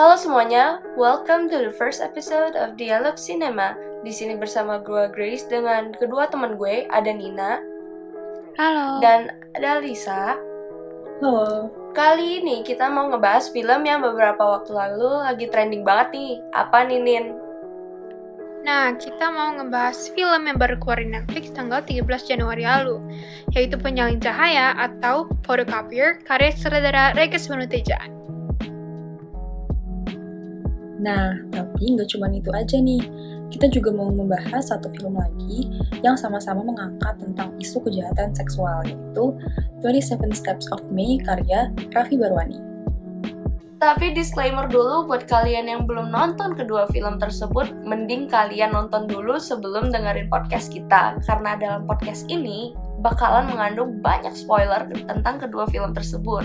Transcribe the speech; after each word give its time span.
Halo 0.00 0.16
semuanya, 0.16 0.80
welcome 0.96 1.44
to 1.52 1.60
the 1.60 1.68
first 1.76 2.00
episode 2.00 2.56
of 2.56 2.72
Dialog 2.80 3.20
Cinema. 3.20 3.76
Di 4.00 4.08
sini 4.08 4.32
bersama 4.32 4.80
gue 4.80 5.12
Grace 5.12 5.44
dengan 5.44 5.92
kedua 5.92 6.24
teman 6.24 6.56
gue, 6.56 6.88
ada 6.88 7.12
Nina 7.12 7.60
Halo. 8.56 9.04
dan 9.04 9.28
ada 9.60 9.76
Lisa. 9.84 10.40
Halo. 11.20 11.68
Kali 11.92 12.40
ini 12.40 12.64
kita 12.64 12.88
mau 12.88 13.12
ngebahas 13.12 13.52
film 13.52 13.84
yang 13.84 14.00
beberapa 14.00 14.40
waktu 14.40 14.72
lalu 14.72 15.20
lagi 15.20 15.52
trending 15.52 15.84
banget 15.84 16.16
nih. 16.16 16.32
Apa 16.56 16.88
nih, 16.88 16.96
Nin? 16.96 17.36
Nah, 18.64 18.96
kita 18.96 19.28
mau 19.28 19.52
ngebahas 19.52 20.16
film 20.16 20.48
yang 20.48 20.56
baru 20.56 20.80
keluar 20.80 21.04
di 21.04 21.12
Netflix 21.12 21.52
tanggal 21.52 21.84
13 21.84 22.24
Januari 22.24 22.64
lalu, 22.64 23.04
yaitu 23.52 23.76
Penyalin 23.76 24.16
Cahaya 24.16 24.72
atau 24.80 25.28
Photocopier 25.44 26.24
karya 26.24 26.56
sutradara 26.56 27.12
Regas 27.12 27.52
Manuteja. 27.52 28.19
Nah, 31.00 31.40
tapi 31.48 31.96
nggak 31.96 32.12
cuma 32.12 32.28
itu 32.28 32.52
aja 32.52 32.76
nih. 32.76 33.00
Kita 33.50 33.66
juga 33.66 33.90
mau 33.90 34.12
membahas 34.12 34.70
satu 34.70 34.92
film 34.94 35.18
lagi 35.18 35.66
yang 36.06 36.14
sama-sama 36.14 36.62
mengangkat 36.62 37.18
tentang 37.18 37.50
isu 37.58 37.82
kejahatan 37.82 38.30
seksual, 38.36 38.84
yaitu 38.86 39.34
27 39.82 40.30
Steps 40.30 40.70
of 40.70 40.84
May 40.92 41.18
karya 41.18 41.72
Raffi 41.90 42.14
Barwani. 42.14 42.70
Tapi 43.80 44.12
disclaimer 44.12 44.68
dulu 44.68 45.08
buat 45.08 45.24
kalian 45.24 45.64
yang 45.64 45.88
belum 45.88 46.12
nonton 46.12 46.52
kedua 46.52 46.84
film 46.92 47.16
tersebut, 47.16 47.72
mending 47.80 48.28
kalian 48.28 48.76
nonton 48.76 49.08
dulu 49.08 49.40
sebelum 49.40 49.88
dengerin 49.88 50.28
podcast 50.28 50.68
kita. 50.68 51.16
Karena 51.24 51.56
dalam 51.56 51.88
podcast 51.88 52.28
ini 52.28 52.76
bakalan 53.00 53.48
mengandung 53.48 54.04
banyak 54.04 54.36
spoiler 54.36 54.84
tentang 55.08 55.40
kedua 55.40 55.64
film 55.72 55.96
tersebut. 55.96 56.44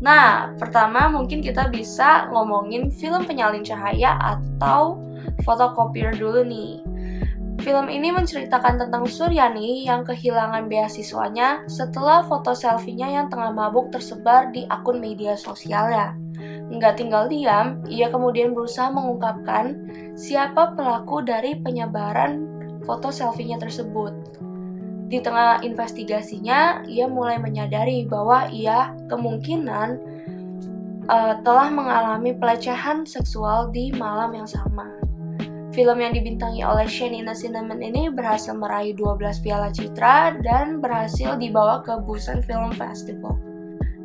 Nah, 0.00 0.56
pertama 0.56 1.12
mungkin 1.12 1.44
kita 1.44 1.68
bisa 1.68 2.28
ngomongin 2.32 2.88
film 2.88 3.28
penyalin 3.28 3.60
cahaya 3.60 4.16
atau 4.16 4.96
fotokopier 5.44 6.16
dulu 6.16 6.40
nih. 6.40 6.80
Film 7.60 7.92
ini 7.92 8.08
menceritakan 8.08 8.80
tentang 8.80 9.04
Suryani 9.04 9.84
yang 9.84 10.00
kehilangan 10.00 10.64
beasiswanya 10.64 11.68
setelah 11.68 12.24
foto 12.24 12.56
selfie-nya 12.56 13.12
yang 13.20 13.26
tengah 13.28 13.52
mabuk 13.52 13.92
tersebar 13.92 14.48
di 14.48 14.64
akun 14.72 14.96
media 14.96 15.36
sosialnya. 15.36 16.16
Nggak 16.72 17.04
tinggal 17.04 17.28
diam, 17.28 17.84
ia 17.84 18.08
kemudian 18.08 18.56
berusaha 18.56 18.88
mengungkapkan 18.88 19.76
siapa 20.16 20.72
pelaku 20.72 21.20
dari 21.20 21.60
penyebaran 21.60 22.48
foto 22.88 23.12
selfie-nya 23.12 23.60
tersebut. 23.60 24.40
Di 25.10 25.18
tengah 25.18 25.66
investigasinya, 25.66 26.86
ia 26.86 27.10
mulai 27.10 27.42
menyadari 27.42 28.06
bahwa 28.06 28.46
ia 28.46 28.94
kemungkinan 29.10 29.88
uh, 31.10 31.34
telah 31.42 31.66
mengalami 31.66 32.30
pelecehan 32.30 33.02
seksual 33.02 33.74
di 33.74 33.90
malam 33.90 34.30
yang 34.38 34.46
sama. 34.46 34.86
Film 35.74 35.98
yang 35.98 36.14
dibintangi 36.14 36.62
oleh 36.62 36.86
Shanina 36.86 37.34
Cinnamon 37.34 37.82
ini 37.82 38.06
berhasil 38.06 38.54
meraih 38.54 38.94
12 38.94 39.42
piala 39.42 39.74
citra 39.74 40.38
dan 40.46 40.78
berhasil 40.78 41.34
dibawa 41.38 41.82
ke 41.82 41.94
Busan 42.06 42.42
Film 42.46 42.70
Festival. 42.74 43.34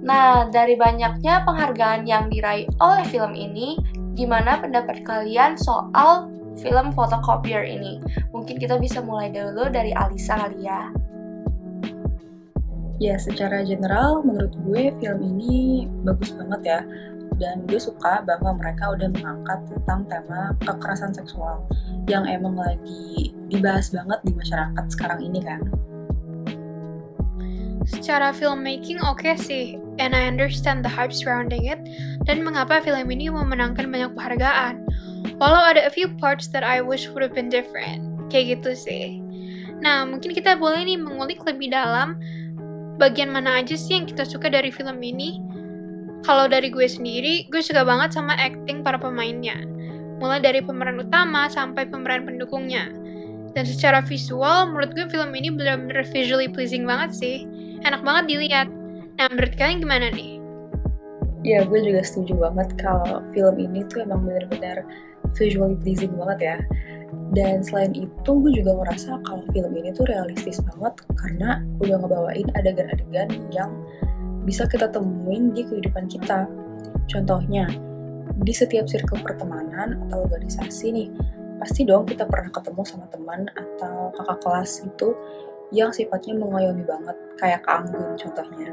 Nah, 0.06 0.50
dari 0.54 0.78
banyaknya 0.78 1.42
penghargaan 1.46 2.06
yang 2.06 2.30
diraih 2.30 2.70
oleh 2.78 3.06
film 3.10 3.34
ini, 3.34 3.78
gimana 4.14 4.62
pendapat 4.62 5.02
kalian 5.02 5.58
soal 5.58 6.30
film 6.60 6.92
Photocopier 6.96 7.64
ini? 7.66 8.00
Mungkin 8.32 8.60
kita 8.60 8.80
bisa 8.80 9.00
mulai 9.04 9.32
dulu 9.32 9.68
dari 9.72 9.92
Alisa 9.96 10.40
kali 10.40 10.66
ya. 10.66 10.92
Ya, 12.96 13.20
secara 13.20 13.68
general 13.68 14.24
menurut 14.24 14.56
gue 14.64 14.88
film 15.04 15.20
ini 15.36 15.88
bagus 16.08 16.32
banget 16.32 16.62
ya 16.64 16.80
dan 17.36 17.68
gue 17.68 17.80
suka 17.80 18.24
bahwa 18.24 18.56
mereka 18.56 18.96
udah 18.96 19.12
mengangkat 19.12 19.60
tentang 19.68 20.08
tema 20.08 20.56
kekerasan 20.64 21.12
seksual 21.12 21.68
yang 22.08 22.24
emang 22.24 22.56
lagi 22.56 23.36
dibahas 23.52 23.92
banget 23.92 24.20
di 24.24 24.32
masyarakat 24.32 24.86
sekarang 24.88 25.20
ini 25.20 25.44
kan. 25.44 25.62
Secara 27.86 28.34
filmmaking 28.34 28.98
oke 29.04 29.22
okay 29.22 29.38
sih, 29.38 29.66
and 30.02 30.18
I 30.18 30.26
understand 30.26 30.82
the 30.82 30.90
hype 30.90 31.14
surrounding 31.14 31.70
it, 31.70 31.78
dan 32.26 32.42
mengapa 32.42 32.82
film 32.82 33.14
ini 33.14 33.30
memenangkan 33.30 33.86
banyak 33.94 34.10
penghargaan. 34.18 34.82
Walau 35.42 35.64
ada 35.76 35.86
a 35.86 35.92
few 35.92 36.12
parts 36.22 36.50
that 36.54 36.64
I 36.66 36.80
wish 36.80 37.10
would 37.12 37.26
have 37.26 37.34
been 37.34 37.50
different, 37.50 38.06
kayak 38.30 38.60
gitu 38.60 38.78
sih. 38.78 39.20
Nah, 39.84 40.08
mungkin 40.08 40.32
kita 40.32 40.56
boleh 40.56 40.86
nih 40.88 40.98
mengulik 40.98 41.44
lebih 41.44 41.74
dalam 41.74 42.18
bagian 42.96 43.28
mana 43.28 43.60
aja 43.60 43.76
sih 43.76 44.00
yang 44.00 44.08
kita 44.08 44.24
suka 44.24 44.48
dari 44.48 44.72
film 44.72 45.04
ini, 45.04 45.44
kalau 46.24 46.50
dari 46.50 46.72
gue 46.74 46.88
sendiri, 46.88 47.46
gue 47.54 47.62
suka 47.62 47.86
banget 47.86 48.16
sama 48.16 48.34
acting 48.40 48.82
para 48.82 48.98
pemainnya. 48.98 49.62
Mulai 50.18 50.42
dari 50.42 50.64
pemeran 50.64 50.98
utama 50.98 51.52
sampai 51.52 51.86
pemeran 51.86 52.26
pendukungnya. 52.26 52.90
Dan 53.54 53.64
secara 53.64 54.02
visual, 54.04 54.74
menurut 54.74 54.96
gue 54.96 55.06
film 55.12 55.32
ini 55.38 55.54
benar-benar 55.54 56.08
visually 56.10 56.50
pleasing 56.50 56.84
banget 56.88 57.14
sih. 57.14 57.38
Enak 57.86 58.02
banget 58.02 58.32
dilihat. 58.32 58.68
Nah, 59.22 59.28
menurut 59.32 59.54
kalian 59.56 59.80
gimana 59.86 60.10
nih? 60.12 60.40
Ya, 61.46 61.62
gue 61.62 61.78
juga 61.78 62.02
setuju 62.02 62.42
banget 62.42 62.74
kalau 62.82 63.22
film 63.30 63.56
ini 63.62 63.86
tuh 63.86 64.02
emang 64.02 64.26
benar-benar 64.26 64.82
visually 65.36 65.78
pleasing 65.80 66.16
banget 66.16 66.40
ya. 66.42 66.58
Dan 67.36 67.64
selain 67.64 67.92
itu, 67.96 68.32
gue 68.32 68.52
juga 68.54 68.76
ngerasa 68.80 69.20
kalau 69.28 69.44
film 69.52 69.72
ini 69.76 69.92
tuh 69.92 70.08
realistis 70.08 70.60
banget 70.64 70.94
karena 71.20 71.64
udah 71.84 71.96
ngebawain 72.00 72.48
adegan-adegan 72.56 73.30
yang 73.52 73.72
bisa 74.46 74.70
kita 74.70 74.88
temuin 74.92 75.52
di 75.52 75.66
kehidupan 75.66 76.08
kita. 76.08 76.48
Contohnya, 77.10 77.68
di 78.42 78.54
setiap 78.54 78.86
circle 78.90 79.22
pertemanan 79.22 80.06
atau 80.08 80.28
organisasi 80.28 80.86
nih, 80.92 81.10
pasti 81.58 81.88
dong 81.88 82.06
kita 82.06 82.28
pernah 82.28 82.52
ketemu 82.52 82.82
sama 82.84 83.06
teman 83.10 83.48
atau 83.56 84.12
kakak 84.16 84.40
kelas 84.44 84.84
itu 84.86 85.16
yang 85.74 85.90
sifatnya 85.90 86.38
mengayomi 86.38 86.86
banget, 86.86 87.18
kayak 87.42 87.66
Kak 87.66 87.90
Anggun 87.90 88.16
contohnya. 88.22 88.70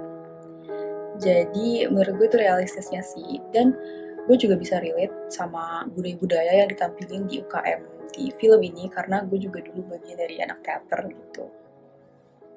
Jadi 1.23 1.89
menurut 1.89 2.15
gue 2.21 2.27
itu 2.29 2.39
realistisnya 2.41 3.01
sih, 3.01 3.41
dan 3.55 3.73
gue 4.27 4.37
juga 4.39 4.55
bisa 4.55 4.79
relate 4.79 5.33
sama 5.33 5.87
budaya-budaya 5.91 6.63
yang 6.63 6.69
ditampilin 6.71 7.27
di 7.27 7.43
UKM 7.43 7.81
di 8.13 8.29
film 8.37 8.61
ini 8.63 8.87
karena 8.93 9.25
gue 9.25 9.39
juga 9.41 9.65
dulu 9.65 9.97
bagian 9.97 10.19
dari 10.21 10.37
anak 10.39 10.63
teater 10.63 11.11
gitu 11.11 11.49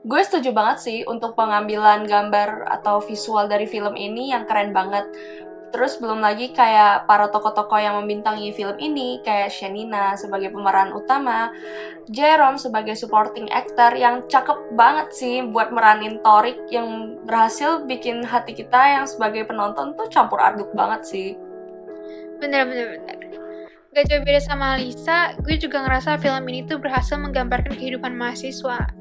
gue 0.05 0.21
setuju 0.21 0.53
banget 0.53 0.77
sih 0.85 0.99
untuk 1.09 1.33
pengambilan 1.33 2.05
gambar 2.05 2.69
atau 2.69 3.01
visual 3.01 3.49
dari 3.49 3.65
film 3.65 3.97
ini 3.97 4.29
yang 4.29 4.45
keren 4.45 4.69
banget. 4.69 5.09
Terus 5.73 5.97
belum 5.97 6.21
lagi 6.21 6.53
kayak 6.53 7.09
para 7.09 7.27
tokoh-tokoh 7.27 7.81
yang 7.81 7.97
membintangi 7.99 8.53
film 8.53 8.77
ini 8.77 9.19
kayak 9.25 9.49
Shanina 9.49 10.13
sebagai 10.15 10.53
pemeran 10.53 10.93
utama, 10.93 11.51
Jerome 12.07 12.61
sebagai 12.61 12.93
supporting 12.95 13.49
actor 13.49 13.91
yang 13.97 14.23
cakep 14.29 14.77
banget 14.77 15.09
sih 15.11 15.41
buat 15.41 15.73
meranin 15.73 16.21
Torik 16.21 16.69
yang 16.69 17.19
berhasil 17.25 17.83
bikin 17.89 18.23
hati 18.23 18.53
kita 18.55 19.01
yang 19.01 19.05
sebagai 19.09 19.49
penonton 19.49 19.97
tuh 19.97 20.07
campur 20.13 20.37
aduk 20.37 20.69
banget 20.77 21.01
sih. 21.03 21.29
Bener 22.41 22.67
bener 22.67 22.85
bener. 22.99 23.17
Gak 23.95 24.11
jauh 24.11 24.23
beda 24.27 24.41
sama 24.43 24.75
Lisa, 24.75 25.39
gue 25.39 25.55
juga 25.55 25.79
ngerasa 25.87 26.19
film 26.19 26.43
ini 26.51 26.67
tuh 26.67 26.83
berhasil 26.83 27.15
menggambarkan 27.15 27.79
kehidupan 27.79 28.11
mahasiswa 28.11 28.91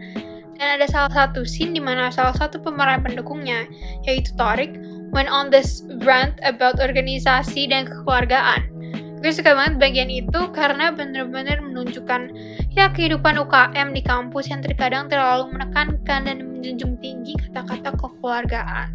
dan 0.58 0.80
ada 0.80 0.86
salah 0.86 1.10
satu 1.10 1.42
scene 1.42 1.74
di 1.74 1.82
mana 1.82 2.10
salah 2.14 2.34
satu 2.34 2.62
pemeran 2.62 3.02
pendukungnya, 3.02 3.66
yaitu 4.06 4.30
Torik, 4.38 4.78
went 5.10 5.26
on 5.30 5.50
this 5.50 5.82
rant 6.06 6.38
about 6.46 6.78
organisasi 6.78 7.70
dan 7.70 7.86
kekeluargaan. 7.86 8.70
Gue 9.18 9.32
suka 9.32 9.56
banget 9.56 9.80
bagian 9.80 10.10
itu 10.12 10.40
karena 10.52 10.92
bener-bener 10.92 11.56
menunjukkan 11.64 12.28
ya 12.76 12.92
kehidupan 12.92 13.40
UKM 13.40 13.96
di 13.96 14.04
kampus 14.04 14.52
yang 14.52 14.60
terkadang 14.60 15.08
terlalu 15.08 15.48
menekankan 15.48 16.28
dan 16.28 16.36
menjunjung 16.44 17.00
tinggi 17.00 17.32
kata-kata 17.48 17.96
kekeluargaan. 17.96 18.92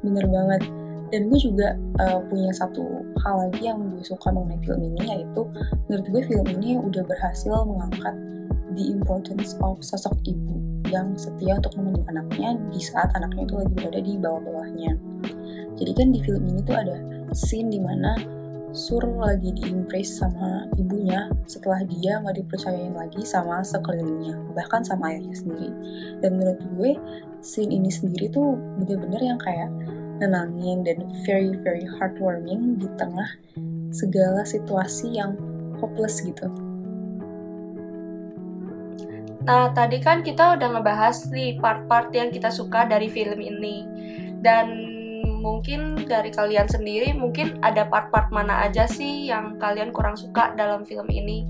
Bener 0.00 0.24
banget. 0.24 0.79
Dan 1.10 1.26
gue 1.26 1.38
juga 1.42 1.74
uh, 1.98 2.22
punya 2.30 2.54
satu 2.54 3.02
hal 3.26 3.34
lagi 3.46 3.66
yang 3.66 3.82
gue 3.90 4.02
suka 4.06 4.30
mengenai 4.30 4.62
film 4.62 4.80
ini, 4.94 5.02
yaitu 5.10 5.42
menurut 5.90 6.06
gue 6.06 6.22
film 6.30 6.46
ini 6.54 6.78
udah 6.78 7.02
berhasil 7.02 7.66
mengangkat 7.66 8.14
the 8.78 8.84
importance 8.94 9.58
of 9.58 9.82
sosok 9.82 10.14
ibu 10.22 10.62
yang 10.90 11.14
setia 11.18 11.58
untuk 11.58 11.74
menemani 11.78 12.06
anaknya 12.10 12.50
di 12.70 12.80
saat 12.82 13.10
anaknya 13.18 13.46
itu 13.46 13.54
lagi 13.58 13.72
berada 13.74 14.00
di 14.02 14.12
bawah-bawahnya. 14.18 14.92
Jadi 15.78 15.92
kan 15.96 16.08
di 16.14 16.20
film 16.22 16.42
ini 16.46 16.60
tuh 16.62 16.76
ada 16.78 16.96
scene 17.34 17.70
di 17.70 17.80
mana 17.82 18.14
Sur 18.70 19.02
lagi 19.02 19.50
diimpress 19.50 20.22
sama 20.22 20.62
ibunya 20.78 21.26
setelah 21.50 21.82
dia 21.90 22.22
nggak 22.22 22.38
dipercayain 22.38 22.94
lagi 22.94 23.26
sama 23.26 23.66
sekelilingnya, 23.66 24.38
bahkan 24.54 24.86
sama 24.86 25.10
ayahnya 25.10 25.34
sendiri. 25.34 25.74
Dan 26.22 26.38
menurut 26.38 26.62
gue, 26.78 26.90
scene 27.42 27.74
ini 27.74 27.90
sendiri 27.90 28.30
tuh 28.30 28.54
bener-bener 28.78 29.34
yang 29.34 29.42
kayak 29.42 29.66
nenangin 30.20 30.84
dan 30.84 31.08
very 31.24 31.56
very 31.64 31.88
heartwarming 31.98 32.76
di 32.76 32.86
tengah 33.00 33.28
segala 33.90 34.46
situasi 34.46 35.18
yang 35.18 35.34
hopeless 35.80 36.22
gitu. 36.22 36.46
Nah, 39.40 39.72
tadi 39.72 39.98
kan 39.98 40.20
kita 40.20 40.60
udah 40.60 40.78
ngebahas 40.78 41.32
nih 41.32 41.56
part-part 41.58 42.12
yang 42.12 42.28
kita 42.28 42.52
suka 42.52 42.84
dari 42.84 43.08
film 43.08 43.40
ini. 43.40 43.88
Dan 44.40 44.96
mungkin 45.40 46.04
dari 46.04 46.28
kalian 46.28 46.68
sendiri 46.68 47.16
mungkin 47.16 47.56
ada 47.64 47.88
part-part 47.88 48.28
mana 48.28 48.68
aja 48.68 48.84
sih 48.84 49.32
yang 49.32 49.56
kalian 49.56 49.90
kurang 49.90 50.14
suka 50.14 50.52
dalam 50.54 50.84
film 50.84 51.08
ini? 51.08 51.48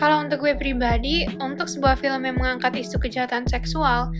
Kalau 0.00 0.24
untuk 0.24 0.42
gue 0.42 0.56
pribadi, 0.58 1.28
untuk 1.38 1.70
sebuah 1.70 2.00
film 2.00 2.26
yang 2.26 2.34
mengangkat 2.34 2.74
isu 2.74 2.98
kejahatan 2.98 3.46
seksual, 3.46 4.10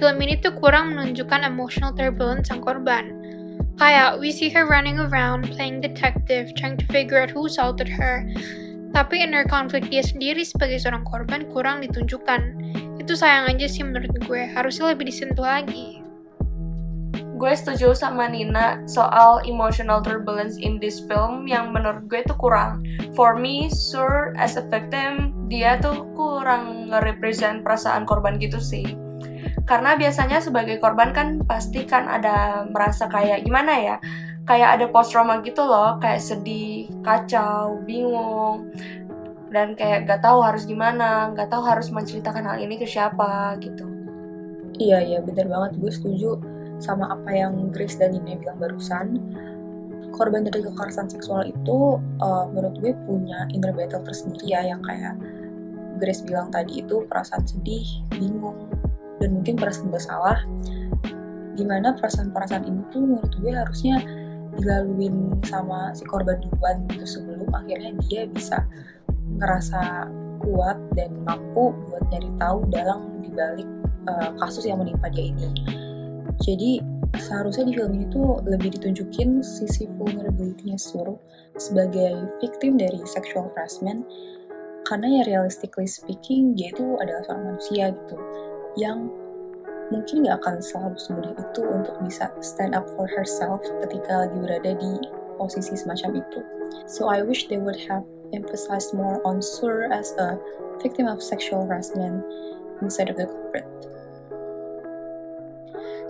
film 0.00 0.16
ini 0.24 0.40
tuh 0.40 0.56
kurang 0.56 0.96
menunjukkan 0.96 1.44
emotional 1.44 1.92
turbulence 1.92 2.48
sang 2.48 2.64
korban. 2.64 3.12
Kayak, 3.76 4.16
we 4.16 4.32
see 4.32 4.48
her 4.48 4.64
running 4.64 4.96
around, 4.96 5.52
playing 5.52 5.84
detective, 5.84 6.48
trying 6.56 6.80
to 6.80 6.88
figure 6.88 7.20
out 7.20 7.28
who 7.28 7.44
assaulted 7.44 7.88
her. 7.88 8.24
Tapi 8.96 9.20
inner 9.20 9.44
conflict 9.44 9.92
dia 9.92 10.00
sendiri 10.00 10.40
sebagai 10.40 10.80
seorang 10.80 11.04
korban 11.04 11.44
kurang 11.52 11.84
ditunjukkan. 11.84 12.56
Itu 12.96 13.12
sayang 13.12 13.52
aja 13.52 13.68
sih 13.68 13.84
menurut 13.84 14.12
gue, 14.24 14.42
harusnya 14.56 14.96
lebih 14.96 15.12
disentuh 15.12 15.44
lagi 15.44 16.00
gue 17.40 17.56
setuju 17.56 17.96
sama 17.96 18.28
Nina 18.28 18.84
soal 18.84 19.40
emotional 19.48 20.04
turbulence 20.04 20.60
in 20.60 20.76
this 20.76 21.00
film 21.08 21.48
yang 21.48 21.72
menurut 21.72 22.04
gue 22.04 22.20
itu 22.20 22.36
kurang. 22.36 22.84
For 23.16 23.32
me, 23.32 23.72
Sur 23.72 24.36
as 24.36 24.60
a 24.60 24.64
victim, 24.68 25.32
dia 25.48 25.80
tuh 25.80 26.04
kurang 26.12 26.92
nge-represent 26.92 27.64
perasaan 27.64 28.04
korban 28.04 28.36
gitu 28.36 28.60
sih. 28.60 28.84
Karena 29.70 29.94
biasanya 29.94 30.42
sebagai 30.42 30.82
korban 30.82 31.14
kan 31.14 31.46
pasti 31.46 31.86
kan 31.86 32.10
ada 32.10 32.66
merasa 32.66 33.06
kayak 33.06 33.46
gimana 33.46 33.78
ya, 33.78 33.96
kayak 34.42 34.82
ada 34.82 34.90
post 34.90 35.14
trauma 35.14 35.38
gitu 35.46 35.62
loh, 35.62 35.94
kayak 36.02 36.18
sedih, 36.18 36.90
kacau, 37.06 37.78
bingung, 37.86 38.74
dan 39.54 39.78
kayak 39.78 40.10
gak 40.10 40.26
tahu 40.26 40.42
harus 40.42 40.66
gimana, 40.66 41.30
gak 41.38 41.54
tahu 41.54 41.62
harus 41.62 41.86
menceritakan 41.94 42.50
hal 42.50 42.58
ini 42.58 42.82
ke 42.82 42.86
siapa 42.86 43.54
gitu. 43.62 43.86
Iya 44.80 45.06
iya 45.06 45.18
bener 45.22 45.46
banget 45.46 45.78
gue 45.78 45.92
setuju 45.92 46.40
sama 46.80 47.12
apa 47.12 47.30
yang 47.30 47.68
Grace 47.68 48.00
dan 48.00 48.16
Nina 48.16 48.40
bilang 48.40 48.56
barusan 48.56 49.20
korban 50.16 50.42
dari 50.48 50.64
kekerasan 50.64 51.06
seksual 51.06 51.46
itu 51.46 52.00
uh, 52.18 52.48
menurut 52.50 52.74
gue 52.80 52.92
punya 53.06 53.46
inner 53.52 53.70
battle 53.76 54.02
tersendiri 54.02 54.56
ya 54.56 54.74
yang 54.74 54.82
kayak 54.82 55.14
Grace 56.00 56.24
bilang 56.24 56.48
tadi 56.48 56.80
itu 56.80 57.04
perasaan 57.06 57.44
sedih, 57.44 57.84
bingung, 58.16 58.56
dan 59.20 59.36
mungkin 59.36 59.54
perasaan 59.60 59.92
bersalah. 59.92 60.40
Di 61.54 61.64
mana 61.68 61.92
perasaan-perasaan 61.92 62.64
ini 62.64 62.80
tuh 62.88 63.04
menurut 63.04 63.32
gue 63.36 63.52
harusnya 63.52 64.00
dilaluin 64.56 65.38
sama 65.46 65.94
si 65.94 66.02
korban 66.08 66.40
duluan 66.42 66.82
gitu 66.90 67.20
sebelum 67.20 67.46
akhirnya 67.54 67.94
dia 68.08 68.26
bisa 68.26 68.64
ngerasa 69.38 70.10
kuat 70.40 70.80
dan 70.96 71.12
mampu 71.22 71.70
buat 71.86 72.02
nyari 72.10 72.30
tahu 72.40 72.58
dalam 72.72 73.20
dibalik 73.20 73.68
uh, 74.08 74.32
kasus 74.40 74.66
yang 74.66 74.80
menimpa 74.80 75.12
dia 75.12 75.30
ini. 75.30 75.52
Jadi 76.40 76.80
seharusnya 77.20 77.68
di 77.68 77.76
film 77.76 77.92
ini 78.00 78.06
tuh 78.08 78.40
lebih 78.48 78.72
ditunjukin 78.80 79.44
sisi 79.44 79.84
vulnerability-nya 80.00 80.80
Sur 80.80 81.20
sebagai 81.60 82.32
victim 82.40 82.80
dari 82.80 83.04
sexual 83.04 83.52
harassment. 83.52 84.08
Karena 84.88 85.20
ya 85.20 85.22
realistically 85.28 85.86
speaking 85.86 86.56
dia 86.56 86.72
itu 86.72 86.96
adalah 86.98 87.20
seorang 87.28 87.54
manusia 87.54 87.92
gitu 87.92 88.16
yang 88.78 89.10
mungkin 89.90 90.22
nggak 90.22 90.38
akan 90.42 90.62
selalu 90.62 90.96
semudah 90.98 91.34
itu 91.34 91.62
untuk 91.66 91.96
bisa 92.06 92.30
stand 92.42 92.78
up 92.78 92.86
for 92.94 93.10
herself 93.10 93.58
ketika 93.86 94.26
lagi 94.26 94.36
berada 94.38 94.72
di 94.78 94.92
posisi 95.34 95.74
semacam 95.74 96.22
itu. 96.22 96.40
So 96.86 97.10
I 97.10 97.26
wish 97.26 97.50
they 97.50 97.58
would 97.58 97.78
have 97.90 98.06
emphasized 98.30 98.94
more 98.94 99.18
on 99.26 99.42
Sur 99.42 99.90
as 99.90 100.14
a 100.20 100.38
victim 100.78 101.10
of 101.10 101.18
sexual 101.18 101.66
harassment 101.66 102.22
instead 102.82 103.10
of 103.10 103.18
the 103.18 103.26
culprit. 103.26 103.66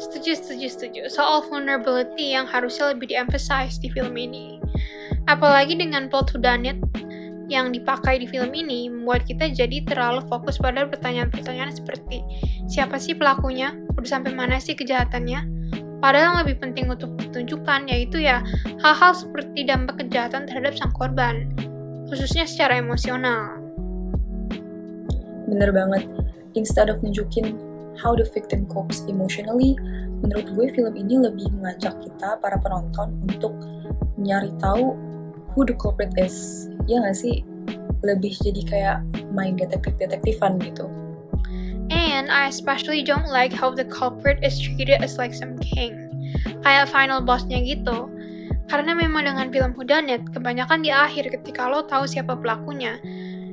Setuju, 0.01 0.33
setuju, 0.33 0.67
setuju. 0.73 1.03
Soal 1.13 1.45
vulnerability 1.45 2.33
yang 2.33 2.49
harusnya 2.49 2.97
lebih 2.97 3.13
di-emphasize 3.13 3.77
di 3.77 3.93
film 3.93 4.17
ini. 4.17 4.57
Apalagi 5.29 5.77
dengan 5.77 6.09
plot 6.09 6.33
whodunit 6.33 6.81
yang 7.51 7.75
dipakai 7.75 8.23
di 8.23 8.31
film 8.31 8.55
ini 8.55 8.87
membuat 8.87 9.27
kita 9.27 9.51
jadi 9.51 9.83
terlalu 9.83 10.23
fokus 10.31 10.55
pada 10.55 10.87
pertanyaan-pertanyaan 10.87 11.75
seperti 11.75 12.23
siapa 12.71 12.95
sih 13.03 13.19
pelakunya, 13.19 13.75
udah 13.99 14.07
sampai 14.07 14.31
mana 14.31 14.63
sih 14.63 14.79
kejahatannya, 14.79 15.43
padahal 15.99 16.31
yang 16.31 16.39
lebih 16.47 16.63
penting 16.63 16.87
untuk 16.87 17.11
ditunjukkan 17.19 17.91
yaitu 17.91 18.23
ya 18.23 18.47
hal-hal 18.87 19.11
seperti 19.19 19.67
dampak 19.67 19.99
kejahatan 19.99 20.47
terhadap 20.47 20.79
sang 20.79 20.95
korban, 20.95 21.51
khususnya 22.07 22.47
secara 22.47 22.79
emosional. 22.79 23.59
Bener 25.51 25.75
banget, 25.75 26.07
instead 26.55 26.87
of 26.87 27.03
nunjukin 27.03 27.59
how 27.99 28.15
the 28.15 28.23
victim 28.31 28.63
copes 28.71 29.03
emotionally, 29.11 29.75
menurut 30.23 30.47
gue 30.55 30.67
film 30.79 30.95
ini 30.95 31.19
lebih 31.19 31.51
mengajak 31.59 31.99
kita 31.99 32.39
para 32.39 32.55
penonton 32.63 33.19
untuk 33.27 33.51
nyari 34.15 34.55
tahu 34.63 34.95
who 35.55 35.67
the 35.67 35.77
culprit 35.77 36.13
is. 36.17 36.69
Ya 36.87 37.03
nggak 37.03 37.17
sih? 37.17 37.43
Lebih 38.01 38.33
jadi 38.41 38.63
kayak 38.67 38.99
main 39.35 39.57
detektif-detektifan 39.61 40.63
gitu. 40.65 40.89
And 41.91 42.31
I 42.31 42.47
especially 42.47 43.03
don't 43.03 43.27
like 43.27 43.51
how 43.51 43.75
the 43.75 43.85
culprit 43.85 44.41
is 44.47 44.57
treated 44.57 45.03
as 45.03 45.19
like 45.19 45.35
some 45.35 45.59
king. 45.59 45.97
Kayak 46.63 46.89
final 46.89 47.19
bossnya 47.19 47.61
gitu. 47.67 48.07
Karena 48.71 48.95
memang 48.95 49.27
dengan 49.27 49.51
film 49.51 49.75
Whodunit, 49.75 50.31
kebanyakan 50.31 50.87
di 50.87 50.95
akhir 50.95 51.27
ketika 51.35 51.67
lo 51.67 51.83
tahu 51.83 52.07
siapa 52.07 52.39
pelakunya, 52.39 53.03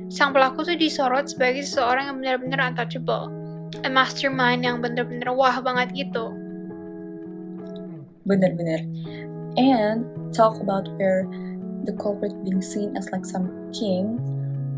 sang 0.06 0.30
pelaku 0.30 0.62
tuh 0.62 0.78
disorot 0.78 1.26
sebagai 1.26 1.66
seseorang 1.66 2.14
yang 2.14 2.16
benar-benar 2.22 2.60
untouchable 2.70 3.26
a 3.84 3.90
mastermind 3.90 4.64
yang 4.64 4.80
bener-bener 4.80 5.28
wah 5.30 5.60
banget 5.60 5.92
gitu. 6.06 6.32
Bener-bener. 8.24 8.84
And 9.56 10.04
talk 10.32 10.60
about 10.60 10.88
where 10.96 11.26
the 11.88 11.96
culprit 11.96 12.36
being 12.44 12.60
seen 12.60 12.92
as 13.00 13.08
like 13.08 13.24
some 13.24 13.48
king, 13.72 14.20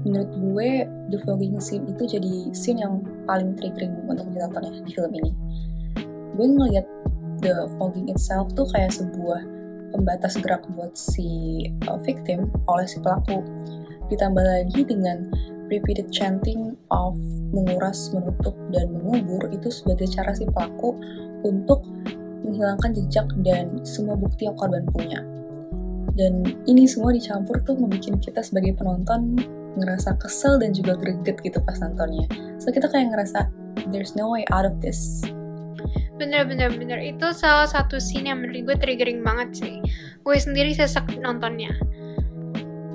menurut 0.06 0.30
gue 0.38 0.70
the 1.10 1.18
vlogging 1.26 1.58
scene 1.58 1.82
itu 1.90 2.06
jadi 2.06 2.54
scene 2.54 2.78
yang 2.78 3.02
paling 3.26 3.58
triggering 3.58 3.92
untuk 4.06 4.30
ditonton 4.30 4.70
ya 4.70 4.80
di 4.86 4.92
film 4.94 5.12
ini. 5.18 5.30
Gue 6.38 6.46
ngeliat 6.46 6.86
the 7.42 7.66
vlogging 7.74 8.06
itself 8.06 8.46
tuh 8.54 8.64
kayak 8.70 8.94
sebuah 8.94 9.42
pembatas 9.90 10.38
gerak 10.38 10.62
buat 10.78 10.94
si 10.94 11.66
uh, 11.90 11.98
victim 12.06 12.46
oleh 12.70 12.86
si 12.86 13.02
pelaku. 13.02 13.42
Ditambah 14.06 14.42
lagi 14.42 14.86
dengan 14.86 15.26
repeated 15.66 16.10
chanting 16.14 16.78
of 16.94 17.18
menguras, 17.50 18.10
menutup, 18.14 18.54
dan 18.70 18.90
mengubur 18.90 19.50
itu 19.50 19.70
sebagai 19.70 20.06
cara 20.10 20.34
si 20.34 20.46
pelaku 20.46 20.94
untuk 21.42 21.82
menghilangkan 22.46 22.90
jejak 22.94 23.26
dan 23.46 23.78
semua 23.86 24.18
bukti 24.18 24.46
yang 24.46 24.58
korban 24.58 24.82
punya. 24.90 25.39
Dan 26.18 26.58
ini 26.66 26.86
semua 26.88 27.14
dicampur 27.14 27.62
tuh 27.62 27.78
membuat 27.78 28.18
kita 28.22 28.40
sebagai 28.42 28.74
penonton 28.78 29.38
ngerasa 29.78 30.18
kesel 30.18 30.58
dan 30.58 30.74
juga 30.74 30.98
greget 30.98 31.38
gitu 31.46 31.62
pas 31.62 31.78
nontonnya. 31.78 32.26
So 32.58 32.74
kita 32.74 32.90
kayak 32.90 33.14
ngerasa 33.14 33.46
there's 33.94 34.18
no 34.18 34.30
way 34.30 34.42
out 34.50 34.66
of 34.66 34.82
this. 34.82 35.22
Bener 36.18 36.44
bener 36.44 36.68
bener 36.74 37.00
itu 37.00 37.32
salah 37.32 37.70
satu 37.70 37.96
scene 38.02 38.28
yang 38.28 38.42
menurut 38.42 38.74
gue 38.74 38.76
triggering 38.76 39.22
banget 39.22 39.48
sih. 39.56 39.76
Gue 40.26 40.36
sendiri 40.36 40.74
sesak 40.74 41.06
nontonnya. 41.16 41.72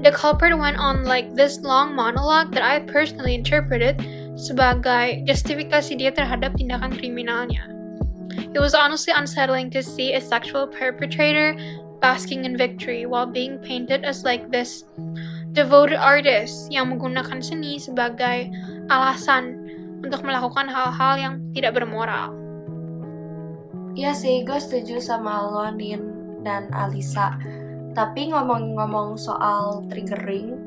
The 0.05 0.13
culprit 0.13 0.53
went 0.53 0.77
on 0.77 1.07
like 1.07 1.34
this 1.34 1.63
long 1.65 1.98
monologue 1.98 2.53
that 2.53 2.62
I 2.62 2.86
personally 2.86 3.34
interpreted 3.34 3.98
sebagai 4.38 5.25
justifikasi 5.25 5.98
dia 5.98 6.13
terhadap 6.13 6.53
tindakan 6.60 6.93
kriminalnya. 6.93 7.65
It 8.53 8.62
was 8.62 8.77
honestly 8.77 9.15
unsettling 9.15 9.74
to 9.74 9.81
see 9.81 10.13
a 10.13 10.22
sexual 10.22 10.69
perpetrator 10.69 11.57
basking 12.00 12.44
in 12.44 12.58
victory 12.60 13.06
while 13.06 13.28
being 13.28 13.60
painted 13.62 14.04
as 14.04 14.24
like 14.24 14.50
this 14.52 14.84
devoted 15.56 15.98
artist 15.98 16.68
yang 16.68 16.92
menggunakan 16.92 17.40
seni 17.40 17.80
sebagai 17.80 18.52
alasan 18.92 19.62
untuk 20.04 20.22
melakukan 20.22 20.68
hal-hal 20.68 21.14
yang 21.18 21.34
tidak 21.56 21.80
bermoral. 21.80 22.36
Iya 23.96 24.12
sih, 24.12 24.44
gue 24.44 24.60
setuju 24.60 25.00
sama 25.00 25.48
lo, 25.48 25.72
Nin 25.72 26.04
dan 26.44 26.68
Alisa 26.75 27.40
tapi 27.96 28.30
ngomong-ngomong 28.30 29.16
soal 29.16 29.88
triggering, 29.88 30.60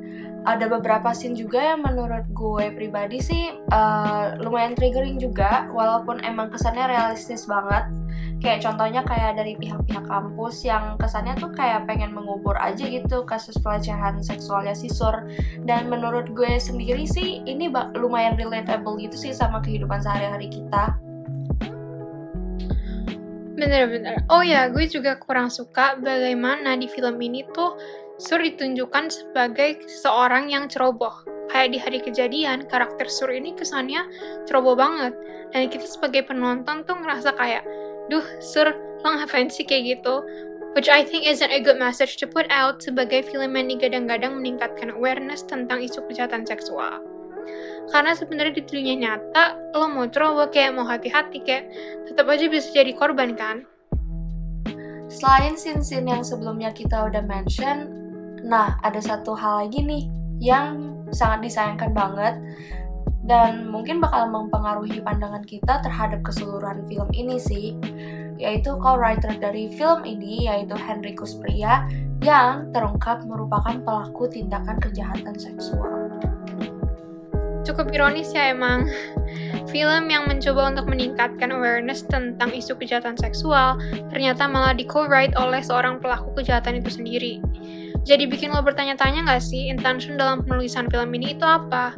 ada 0.48 0.64
beberapa 0.64 1.12
scene 1.12 1.36
juga 1.36 1.60
yang 1.60 1.84
menurut 1.84 2.24
gue 2.32 2.72
pribadi 2.72 3.20
sih 3.20 3.52
uh, 3.68 4.32
lumayan 4.40 4.72
triggering 4.72 5.20
juga, 5.20 5.68
walaupun 5.76 6.24
emang 6.24 6.48
kesannya 6.48 6.88
realistis 6.88 7.44
banget. 7.44 7.84
Kayak 8.38 8.70
contohnya 8.70 9.02
kayak 9.02 9.34
dari 9.34 9.58
pihak-pihak 9.58 10.06
kampus 10.06 10.62
yang 10.62 10.94
kesannya 10.94 11.34
tuh 11.36 11.50
kayak 11.50 11.90
pengen 11.90 12.14
mengubur 12.14 12.54
aja 12.54 12.86
gitu 12.86 13.26
kasus 13.26 13.58
pelecehan 13.58 14.22
seksualnya 14.22 14.78
si 14.78 14.86
Sur. 14.86 15.26
Dan 15.66 15.90
menurut 15.90 16.30
gue 16.30 16.58
sendiri 16.62 17.02
sih 17.02 17.42
ini 17.44 17.66
lumayan 17.98 18.38
relatable 18.38 18.94
gitu 19.02 19.18
sih 19.18 19.34
sama 19.34 19.58
kehidupan 19.58 19.98
sehari-hari 19.98 20.46
kita 20.46 20.94
Bener-bener. 23.58 24.22
Oh 24.30 24.38
ya, 24.38 24.70
gue 24.70 24.86
juga 24.86 25.18
kurang 25.18 25.50
suka 25.50 25.98
bagaimana 25.98 26.78
di 26.78 26.86
film 26.86 27.18
ini 27.18 27.42
tuh 27.50 27.74
Sur 28.18 28.38
ditunjukkan 28.38 29.10
sebagai 29.10 29.82
seorang 29.86 30.50
yang 30.50 30.70
ceroboh. 30.70 31.26
Kayak 31.50 31.68
di 31.74 31.78
hari 31.78 31.98
kejadian, 31.98 32.70
karakter 32.70 33.10
Sur 33.10 33.34
ini 33.34 33.54
kesannya 33.58 34.06
ceroboh 34.46 34.78
banget. 34.78 35.14
Dan 35.50 35.66
kita 35.70 35.90
sebagai 35.90 36.26
penonton 36.30 36.86
tuh 36.86 36.98
ngerasa 37.02 37.34
kayak, 37.34 37.66
duh 38.08 38.24
Sur 38.40 38.72
lo 39.04 39.08
ngapain 39.14 39.46
sih 39.46 39.62
kayak 39.62 39.98
gitu? 39.98 40.24
Which 40.76 40.90
I 40.92 41.02
think 41.02 41.24
isn't 41.24 41.48
a 41.48 41.62
good 41.62 41.80
message 41.80 42.20
to 42.20 42.26
put 42.28 42.46
out 42.52 42.84
sebagai 42.84 43.24
film 43.26 43.56
yang 43.56 43.72
digadang-gadang 43.72 44.38
meningkatkan 44.38 44.92
awareness 44.92 45.42
tentang 45.42 45.80
isu 45.80 46.04
kejahatan 46.06 46.44
seksual. 46.44 47.00
Karena 47.88 48.12
sebenarnya 48.12 48.60
di 48.60 48.64
dunia 48.68 48.94
nyata, 49.00 49.56
lo 49.72 49.88
mau 49.88 50.04
ceroboh 50.04 50.52
kayak 50.52 50.76
mau 50.76 50.84
hati-hati 50.84 51.40
kayak, 51.40 51.72
tetap 52.04 52.28
aja 52.28 52.44
bisa 52.52 52.68
jadi 52.76 52.92
korban 52.92 53.32
kan? 53.32 53.64
Selain 55.08 55.56
scene-scene 55.56 56.04
yang 56.04 56.20
sebelumnya 56.20 56.68
kita 56.76 57.08
udah 57.08 57.24
mention, 57.24 57.88
nah 58.44 58.76
ada 58.84 59.00
satu 59.00 59.32
hal 59.32 59.66
lagi 59.66 59.80
nih 59.80 60.04
yang 60.36 61.00
sangat 61.10 61.48
disayangkan 61.48 61.96
banget 61.96 62.36
dan 63.28 63.68
mungkin 63.68 64.00
bakal 64.00 64.28
mempengaruhi 64.32 65.04
pandangan 65.04 65.44
kita 65.44 65.84
terhadap 65.84 66.24
keseluruhan 66.24 66.80
film 66.88 67.08
ini 67.12 67.36
sih 67.36 67.76
yaitu 68.38 68.78
co-writer 68.78 69.34
dari 69.42 69.68
film 69.74 70.06
ini 70.06 70.46
yaitu 70.46 70.78
Henry 70.78 71.12
Kuspria 71.12 71.84
yang 72.22 72.70
terungkap 72.70 73.22
merupakan 73.26 73.78
pelaku 73.82 74.30
tindakan 74.30 74.78
kejahatan 74.78 75.34
seksual. 75.34 76.10
Cukup 77.66 77.92
ironis 77.92 78.32
ya 78.32 78.54
emang. 78.54 78.88
Film 79.68 80.08
yang 80.08 80.24
mencoba 80.24 80.72
untuk 80.72 80.88
meningkatkan 80.88 81.52
awareness 81.52 82.00
tentang 82.08 82.48
isu 82.48 82.72
kejahatan 82.80 83.20
seksual 83.20 83.76
ternyata 84.08 84.48
malah 84.48 84.72
di 84.72 84.88
co-write 84.88 85.36
oleh 85.36 85.60
seorang 85.60 86.00
pelaku 86.00 86.32
kejahatan 86.40 86.80
itu 86.80 86.88
sendiri. 86.96 87.34
Jadi 88.08 88.24
bikin 88.24 88.56
lo 88.56 88.64
bertanya-tanya 88.64 89.28
nggak 89.28 89.44
sih 89.44 89.68
intention 89.68 90.16
dalam 90.16 90.40
penulisan 90.40 90.88
film 90.88 91.12
ini 91.12 91.36
itu 91.36 91.44
apa? 91.44 91.92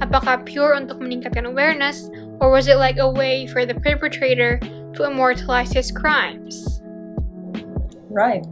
Apakah 0.00 0.40
pure 0.48 0.72
untuk 0.80 0.96
meningkatkan 0.96 1.44
awareness, 1.44 2.08
or 2.40 2.48
was 2.48 2.64
it 2.64 2.80
like 2.80 2.96
a 2.96 3.04
way 3.04 3.44
for 3.44 3.68
the 3.68 3.76
perpetrator 3.76 4.56
to 4.94 5.06
immortalize 5.06 5.70
his 5.72 5.90
crimes? 5.90 6.80
Right. 8.10 8.46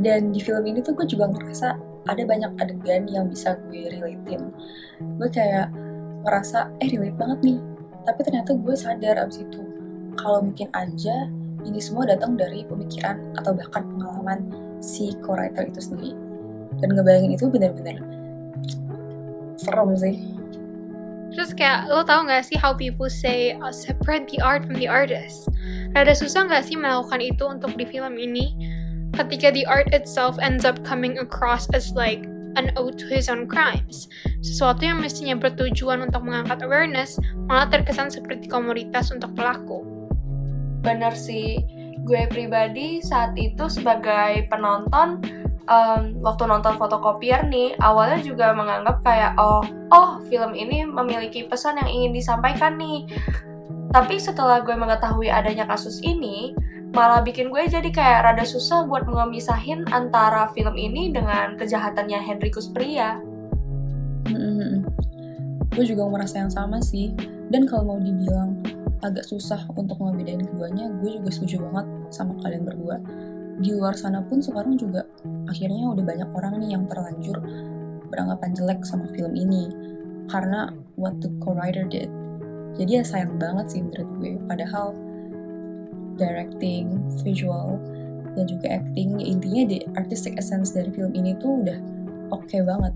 Dan 0.00 0.32
di 0.32 0.40
film 0.40 0.64
ini 0.68 0.84
tuh 0.84 0.96
gue 0.96 1.08
juga 1.08 1.28
ngerasa 1.28 1.76
ada 2.06 2.22
banyak 2.22 2.52
adegan 2.62 3.08
yang 3.10 3.28
bisa 3.28 3.58
gue 3.68 3.88
relatein. 3.90 4.52
Gue 5.20 5.28
kayak 5.28 5.72
ngerasa, 6.24 6.70
eh 6.80 6.88
relate 6.92 7.18
banget 7.18 7.38
nih. 7.42 7.58
Tapi 8.06 8.20
ternyata 8.22 8.54
gue 8.54 8.74
sadar 8.76 9.18
abis 9.18 9.42
itu, 9.42 9.62
kalau 10.20 10.44
mungkin 10.44 10.70
aja 10.76 11.26
ini 11.66 11.82
semua 11.82 12.06
datang 12.06 12.38
dari 12.38 12.62
pemikiran 12.62 13.18
atau 13.34 13.50
bahkan 13.50 13.82
pengalaman 13.82 14.46
si 14.78 15.16
co-writer 15.24 15.66
itu 15.66 15.80
sendiri. 15.82 16.14
Dan 16.78 16.92
ngebayangin 16.92 17.34
itu 17.34 17.48
bener-bener 17.48 17.98
serem 19.56 19.96
sih. 19.96 20.35
Terus 21.34 21.50
kayak 21.56 21.90
lo 21.90 22.06
tau 22.06 22.22
gak 22.22 22.46
sih 22.46 22.58
how 22.58 22.76
people 22.76 23.10
say 23.10 23.58
uh, 23.58 23.74
separate 23.74 24.30
the 24.30 24.38
art 24.38 24.62
from 24.66 24.78
the 24.78 24.86
artist? 24.86 25.50
Rada 25.96 26.14
susah 26.14 26.46
gak 26.46 26.66
sih 26.68 26.78
melakukan 26.78 27.22
itu 27.24 27.44
untuk 27.46 27.74
di 27.74 27.88
film 27.88 28.20
ini? 28.20 28.54
Ketika 29.16 29.50
the 29.50 29.64
art 29.64 29.88
itself 29.96 30.36
ends 30.38 30.68
up 30.68 30.76
coming 30.84 31.16
across 31.18 31.66
as 31.72 31.92
like 31.96 32.24
an 32.56 32.72
ode 32.76 32.98
to 32.98 33.06
his 33.06 33.28
own 33.28 33.46
crimes. 33.46 34.08
Sesuatu 34.40 34.82
yang 34.82 34.98
mestinya 35.04 35.36
bertujuan 35.36 36.02
untuk 36.02 36.24
mengangkat 36.24 36.64
awareness 36.64 37.20
malah 37.46 37.68
terkesan 37.68 38.08
seperti 38.08 38.48
komoditas 38.48 39.12
untuk 39.12 39.36
pelaku. 39.36 39.84
Bener 40.80 41.12
sih, 41.12 41.60
gue 42.06 42.22
pribadi 42.30 43.02
saat 43.02 43.34
itu 43.34 43.66
sebagai 43.66 44.46
penonton 44.46 45.18
um, 45.66 46.14
waktu 46.22 46.46
nonton 46.46 46.78
fotokopier 46.78 47.42
nih 47.50 47.74
awalnya 47.82 48.22
juga 48.22 48.54
menganggap 48.54 49.02
kayak 49.02 49.34
oh 49.36 49.66
oh 49.90 50.22
film 50.30 50.54
ini 50.54 50.86
memiliki 50.86 51.50
pesan 51.50 51.82
yang 51.82 51.90
ingin 51.90 52.12
disampaikan 52.14 52.78
nih 52.78 53.04
tapi 53.90 54.22
setelah 54.22 54.62
gue 54.62 54.74
mengetahui 54.78 55.26
adanya 55.26 55.66
kasus 55.66 55.98
ini 56.06 56.54
malah 56.94 57.20
bikin 57.20 57.52
gue 57.52 57.66
jadi 57.68 57.90
kayak 57.92 58.20
rada 58.24 58.44
susah 58.46 58.88
buat 58.88 59.04
memisahin 59.04 59.84
antara 59.90 60.48
film 60.56 60.78
ini 60.78 61.12
dengan 61.12 61.58
kejahatannya 61.60 62.16
Henrikus 62.24 62.72
Pria. 62.72 63.20
Hmm, 64.30 64.86
gue 65.76 65.84
juga 65.84 66.08
merasa 66.08 66.40
yang 66.40 66.48
sama 66.48 66.80
sih. 66.80 67.12
Dan 67.52 67.68
kalau 67.68 67.94
mau 67.94 68.00
dibilang 68.00 68.64
agak 69.06 69.24
susah 69.24 69.62
untuk 69.78 70.02
ngebedain 70.02 70.42
keduanya, 70.42 70.90
gue 70.98 71.22
juga 71.22 71.30
setuju 71.30 71.62
banget 71.70 71.86
sama 72.10 72.34
kalian 72.42 72.66
berdua 72.66 72.98
di 73.56 73.72
luar 73.72 73.96
sana 73.96 74.20
pun 74.20 74.44
sekarang 74.44 74.76
juga 74.76 75.08
akhirnya 75.48 75.88
udah 75.88 76.04
banyak 76.04 76.28
orang 76.36 76.60
nih 76.60 76.76
yang 76.76 76.84
terlanjur 76.92 77.40
beranggapan 78.12 78.52
jelek 78.52 78.80
sama 78.84 79.08
film 79.16 79.32
ini 79.32 79.72
karena 80.28 80.74
what 81.00 81.16
the 81.24 81.30
co-writer 81.40 81.86
did. 81.88 82.10
Jadi 82.76 83.00
ya 83.00 83.04
sayang 83.06 83.40
banget 83.40 83.72
sih 83.72 83.80
menurut 83.80 84.08
gue. 84.20 84.32
Padahal 84.44 84.92
directing, 86.20 87.00
visual, 87.24 87.80
dan 88.36 88.44
juga 88.44 88.80
acting, 88.80 89.16
ya 89.16 89.26
intinya 89.32 89.62
the 89.64 89.78
artistic 89.96 90.36
essence 90.36 90.76
dari 90.76 90.92
film 90.92 91.16
ini 91.16 91.32
tuh 91.40 91.64
udah 91.64 91.78
oke 92.36 92.44
okay 92.44 92.60
banget. 92.60 92.92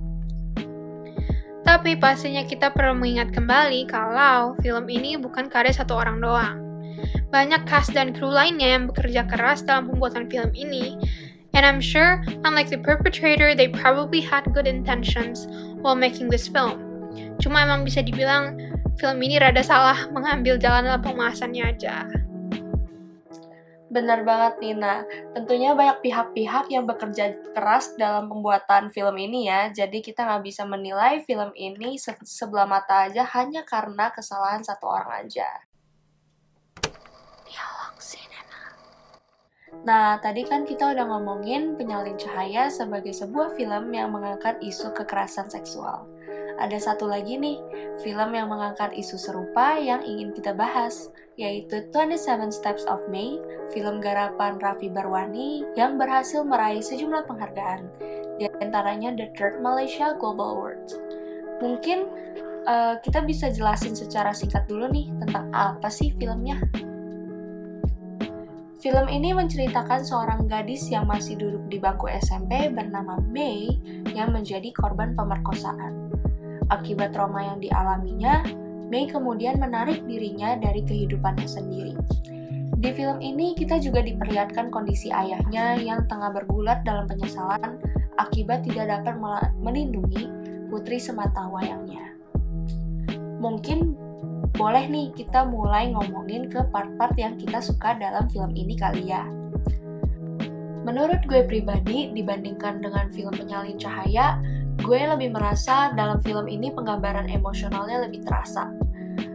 Tapi 1.62 1.96
pastinya 1.96 2.42
kita 2.42 2.72
perlu 2.72 2.96
mengingat 2.98 3.30
kembali 3.36 3.86
kalau 3.86 4.56
film 4.64 4.88
ini 4.88 5.20
bukan 5.20 5.46
karya 5.46 5.70
satu 5.76 5.94
orang 5.96 6.18
doang 6.18 6.70
banyak 7.30 7.62
cast 7.64 7.94
dan 7.94 8.10
kru 8.10 8.26
lainnya 8.26 8.76
yang 8.76 8.90
bekerja 8.90 9.24
keras 9.30 9.62
dalam 9.62 9.86
pembuatan 9.88 10.26
film 10.26 10.50
ini. 10.52 10.98
And 11.54 11.66
I'm 11.66 11.82
sure, 11.82 12.22
unlike 12.46 12.70
the 12.70 12.78
perpetrator, 12.78 13.54
they 13.58 13.66
probably 13.66 14.22
had 14.22 14.46
good 14.54 14.70
intentions 14.70 15.50
while 15.82 15.98
making 15.98 16.30
this 16.30 16.46
film. 16.46 16.78
Cuma 17.42 17.66
emang 17.66 17.82
bisa 17.82 18.06
dibilang 18.06 18.54
film 19.02 19.18
ini 19.22 19.42
rada 19.42 19.62
salah 19.62 20.06
mengambil 20.14 20.58
jalan 20.58 20.86
dalam 20.86 21.02
pemasannya 21.02 21.74
aja. 21.74 22.06
Benar 23.90 24.22
banget 24.22 24.62
Nina, 24.62 25.02
tentunya 25.34 25.74
banyak 25.74 25.98
pihak-pihak 25.98 26.70
yang 26.70 26.86
bekerja 26.86 27.34
keras 27.50 27.98
dalam 27.98 28.30
pembuatan 28.30 28.86
film 28.94 29.18
ini 29.18 29.50
ya, 29.50 29.66
jadi 29.74 29.98
kita 29.98 30.22
nggak 30.22 30.46
bisa 30.46 30.62
menilai 30.62 31.26
film 31.26 31.50
ini 31.58 31.98
se 31.98 32.14
sebelah 32.22 32.70
mata 32.70 33.10
aja 33.10 33.26
hanya 33.34 33.66
karena 33.66 34.14
kesalahan 34.14 34.62
satu 34.62 34.86
orang 34.86 35.26
aja. 35.26 35.66
Nah, 39.80 40.20
tadi 40.20 40.44
kan 40.44 40.68
kita 40.68 40.92
udah 40.92 41.08
ngomongin 41.08 41.78
Penyalin 41.78 42.18
Cahaya 42.20 42.68
sebagai 42.68 43.16
sebuah 43.16 43.56
film 43.56 43.88
yang 43.96 44.12
mengangkat 44.12 44.60
isu 44.60 44.92
kekerasan 44.92 45.48
seksual. 45.48 46.04
Ada 46.60 46.92
satu 46.92 47.08
lagi 47.08 47.40
nih, 47.40 47.56
film 48.04 48.36
yang 48.36 48.52
mengangkat 48.52 48.92
isu 48.92 49.16
serupa 49.16 49.80
yang 49.80 50.04
ingin 50.04 50.36
kita 50.36 50.52
bahas, 50.52 51.08
yaitu 51.40 51.88
27 51.88 52.52
Steps 52.52 52.84
of 52.84 53.00
May, 53.08 53.40
film 53.72 54.04
garapan 54.04 54.60
Raffi 54.60 54.92
Barwani 54.92 55.64
yang 55.72 55.96
berhasil 55.96 56.44
meraih 56.44 56.84
sejumlah 56.84 57.24
penghargaan, 57.24 57.88
di 58.36 58.44
antaranya 58.60 59.16
The 59.16 59.32
Third 59.32 59.64
Malaysia 59.64 60.12
Global 60.20 60.52
Awards. 60.60 61.00
Mungkin 61.64 62.08
uh, 62.68 63.00
kita 63.00 63.24
bisa 63.24 63.48
jelasin 63.48 63.96
secara 63.96 64.36
singkat 64.36 64.68
dulu 64.68 64.88
nih 64.92 65.08
tentang 65.24 65.48
apa 65.56 65.88
sih 65.88 66.12
filmnya. 66.16 66.60
Film 68.80 69.12
ini 69.12 69.36
menceritakan 69.36 70.00
seorang 70.08 70.48
gadis 70.48 70.88
yang 70.88 71.04
masih 71.04 71.36
duduk 71.36 71.68
di 71.68 71.76
bangku 71.76 72.08
SMP 72.08 72.72
bernama 72.72 73.20
Mei 73.28 73.76
yang 74.16 74.32
menjadi 74.32 74.72
korban 74.72 75.12
pemerkosaan. 75.12 76.09
Akibat 76.70 77.10
trauma 77.10 77.42
yang 77.42 77.58
dialaminya, 77.58 78.46
Mei 78.90 79.06
kemudian 79.06 79.58
menarik 79.58 80.02
dirinya 80.06 80.58
dari 80.58 80.82
kehidupannya 80.82 81.46
sendiri. 81.46 81.94
Di 82.80 82.90
film 82.96 83.20
ini 83.20 83.52
kita 83.54 83.76
juga 83.76 84.00
diperlihatkan 84.00 84.72
kondisi 84.72 85.12
ayahnya 85.12 85.76
yang 85.78 86.08
tengah 86.08 86.32
bergulat 86.32 86.80
dalam 86.82 87.04
penyesalan 87.04 87.76
akibat 88.16 88.64
tidak 88.64 88.88
dapat 88.88 89.20
melindungi 89.60 90.26
putri 90.72 90.96
semata 90.96 91.44
wayangnya. 91.50 92.16
Mungkin 93.40 93.94
boleh 94.56 94.84
nih 94.88 95.12
kita 95.16 95.46
mulai 95.48 95.92
ngomongin 95.92 96.48
ke 96.48 96.64
part-part 96.68 97.16
yang 97.16 97.36
kita 97.40 97.60
suka 97.64 97.96
dalam 97.96 98.28
film 98.32 98.52
ini 98.56 98.76
kali 98.76 99.08
ya. 99.08 99.24
Menurut 100.80 101.20
gue 101.28 101.44
pribadi, 101.44 102.08
dibandingkan 102.16 102.80
dengan 102.80 103.12
film 103.12 103.36
Penyalin 103.36 103.76
Cahaya, 103.76 104.40
gue 104.80 105.00
lebih 105.00 105.30
merasa 105.36 105.92
dalam 105.92 106.18
film 106.24 106.48
ini 106.48 106.72
penggambaran 106.72 107.28
emosionalnya 107.28 108.08
lebih 108.08 108.24
terasa. 108.24 108.72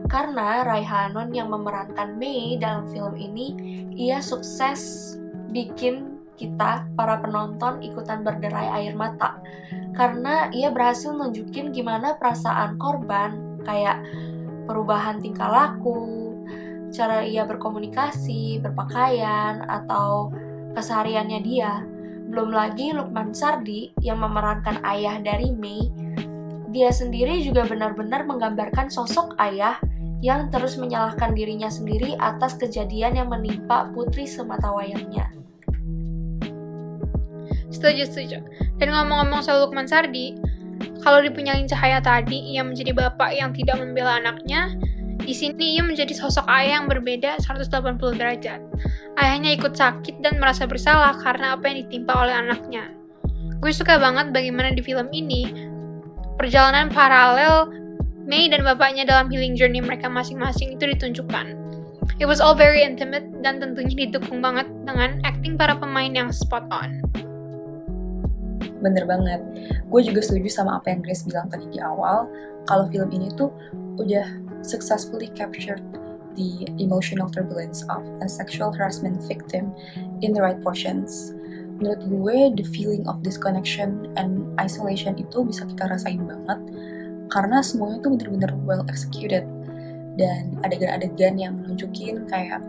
Karena 0.06 0.62
Raihanun 0.66 1.34
yang 1.34 1.50
memerankan 1.50 2.18
Mei 2.18 2.58
dalam 2.62 2.86
film 2.90 3.18
ini, 3.18 3.58
ia 3.94 4.22
sukses 4.22 5.14
bikin 5.50 6.16
kita, 6.36 6.86
para 6.94 7.20
penonton, 7.24 7.80
ikutan 7.82 8.22
berderai 8.22 8.84
air 8.84 8.94
mata. 8.94 9.40
Karena 9.96 10.52
ia 10.52 10.70
berhasil 10.70 11.16
nunjukin 11.16 11.72
gimana 11.72 12.20
perasaan 12.20 12.76
korban, 12.76 13.64
kayak 13.64 14.04
perubahan 14.68 15.24
tingkah 15.24 15.48
laku, 15.48 16.36
cara 16.92 17.24
ia 17.24 17.48
berkomunikasi, 17.48 18.60
berpakaian, 18.60 19.64
atau 19.64 20.32
kesehariannya 20.76 21.40
dia. 21.42 21.95
Belum 22.26 22.50
lagi 22.50 22.92
Lukman 22.92 23.32
Sardi 23.32 23.94
yang 24.02 24.22
memerankan 24.22 24.82
ayah 24.84 25.22
dari 25.22 25.54
Mei. 25.54 25.90
Dia 26.74 26.92
sendiri 26.92 27.40
juga 27.46 27.64
benar-benar 27.64 28.28
menggambarkan 28.28 28.92
sosok 28.92 29.38
ayah 29.40 29.80
yang 30.20 30.50
terus 30.50 30.76
menyalahkan 30.76 31.38
dirinya 31.38 31.70
sendiri 31.70 32.18
atas 32.18 32.58
kejadian 32.58 33.16
yang 33.16 33.30
menimpa 33.30 33.94
putri 33.94 34.26
sematawayangnya. 34.26 35.32
Setuju, 37.70 38.04
setuju. 38.08 38.38
Dan 38.82 38.92
ngomong-ngomong 38.92 39.46
soal 39.46 39.68
Lukman 39.68 39.86
Sardi, 39.86 40.36
kalau 41.06 41.22
di 41.22 41.30
Penyalin 41.30 41.70
Cahaya 41.70 42.02
tadi, 42.02 42.56
ia 42.56 42.66
menjadi 42.66 42.92
bapak 42.96 43.36
yang 43.38 43.54
tidak 43.54 43.78
membela 43.78 44.18
anaknya, 44.18 44.74
di 45.22 45.34
sini 45.34 45.78
ia 45.78 45.84
menjadi 45.86 46.12
sosok 46.12 46.46
ayah 46.50 46.82
yang 46.82 46.90
berbeda 46.90 47.38
180 47.42 48.18
derajat. 48.18 48.62
Ayahnya 49.16 49.56
ikut 49.56 49.74
sakit 49.80 50.20
dan 50.20 50.38
merasa 50.44 50.68
bersalah 50.68 51.16
karena 51.24 51.56
apa 51.56 51.72
yang 51.72 51.88
ditimpa 51.88 52.12
oleh 52.12 52.36
anaknya. 52.36 52.92
Gue 53.64 53.72
suka 53.72 53.96
banget 53.96 54.36
bagaimana 54.36 54.76
di 54.76 54.84
film 54.84 55.08
ini, 55.16 55.50
perjalanan 56.36 56.92
paralel 56.92 57.72
Mei 58.26 58.50
dan 58.50 58.66
bapaknya 58.66 59.06
dalam 59.06 59.30
healing 59.30 59.54
journey 59.54 59.80
mereka 59.80 60.10
masing-masing 60.10 60.74
itu 60.76 60.90
ditunjukkan. 60.98 61.54
It 62.18 62.26
was 62.26 62.42
all 62.42 62.58
very 62.58 62.82
intimate 62.82 63.30
dan 63.46 63.62
tentunya 63.62 64.10
didukung 64.10 64.42
banget 64.42 64.66
dengan 64.82 65.22
acting 65.22 65.56
para 65.62 65.78
pemain 65.78 66.10
yang 66.10 66.34
spot 66.34 66.66
on 66.74 67.06
bener 68.86 69.10
banget. 69.10 69.42
Gue 69.90 70.06
juga 70.06 70.22
setuju 70.22 70.46
sama 70.54 70.78
apa 70.78 70.94
yang 70.94 71.02
Grace 71.02 71.26
bilang 71.26 71.50
tadi 71.50 71.66
di 71.74 71.82
awal, 71.82 72.30
kalau 72.70 72.86
film 72.94 73.10
ini 73.10 73.34
tuh 73.34 73.50
udah 73.98 74.30
successfully 74.62 75.34
captured 75.34 75.82
the 76.36 76.68
emotional 76.78 77.32
turbulence 77.32 77.84
of 77.88 78.04
a 78.22 78.28
sexual 78.30 78.72
harassment 78.72 79.24
victim 79.24 79.74
in 80.22 80.32
the 80.36 80.42
right 80.42 80.60
portions. 80.62 81.34
Menurut 81.80 82.02
gue, 82.08 82.38
the 82.60 82.66
feeling 82.72 83.04
of 83.08 83.20
disconnection 83.20 84.12
and 84.16 84.48
isolation 84.60 85.20
itu 85.20 85.44
bisa 85.44 85.68
kita 85.68 85.92
rasain 85.92 86.24
banget 86.24 86.60
karena 87.28 87.60
semuanya 87.60 88.00
tuh 88.06 88.16
bener-bener 88.16 88.52
well 88.64 88.84
executed 88.88 89.44
dan 90.16 90.56
adegan-adegan 90.64 91.36
yang 91.36 91.60
menunjukin 91.60 92.24
kayak 92.32 92.64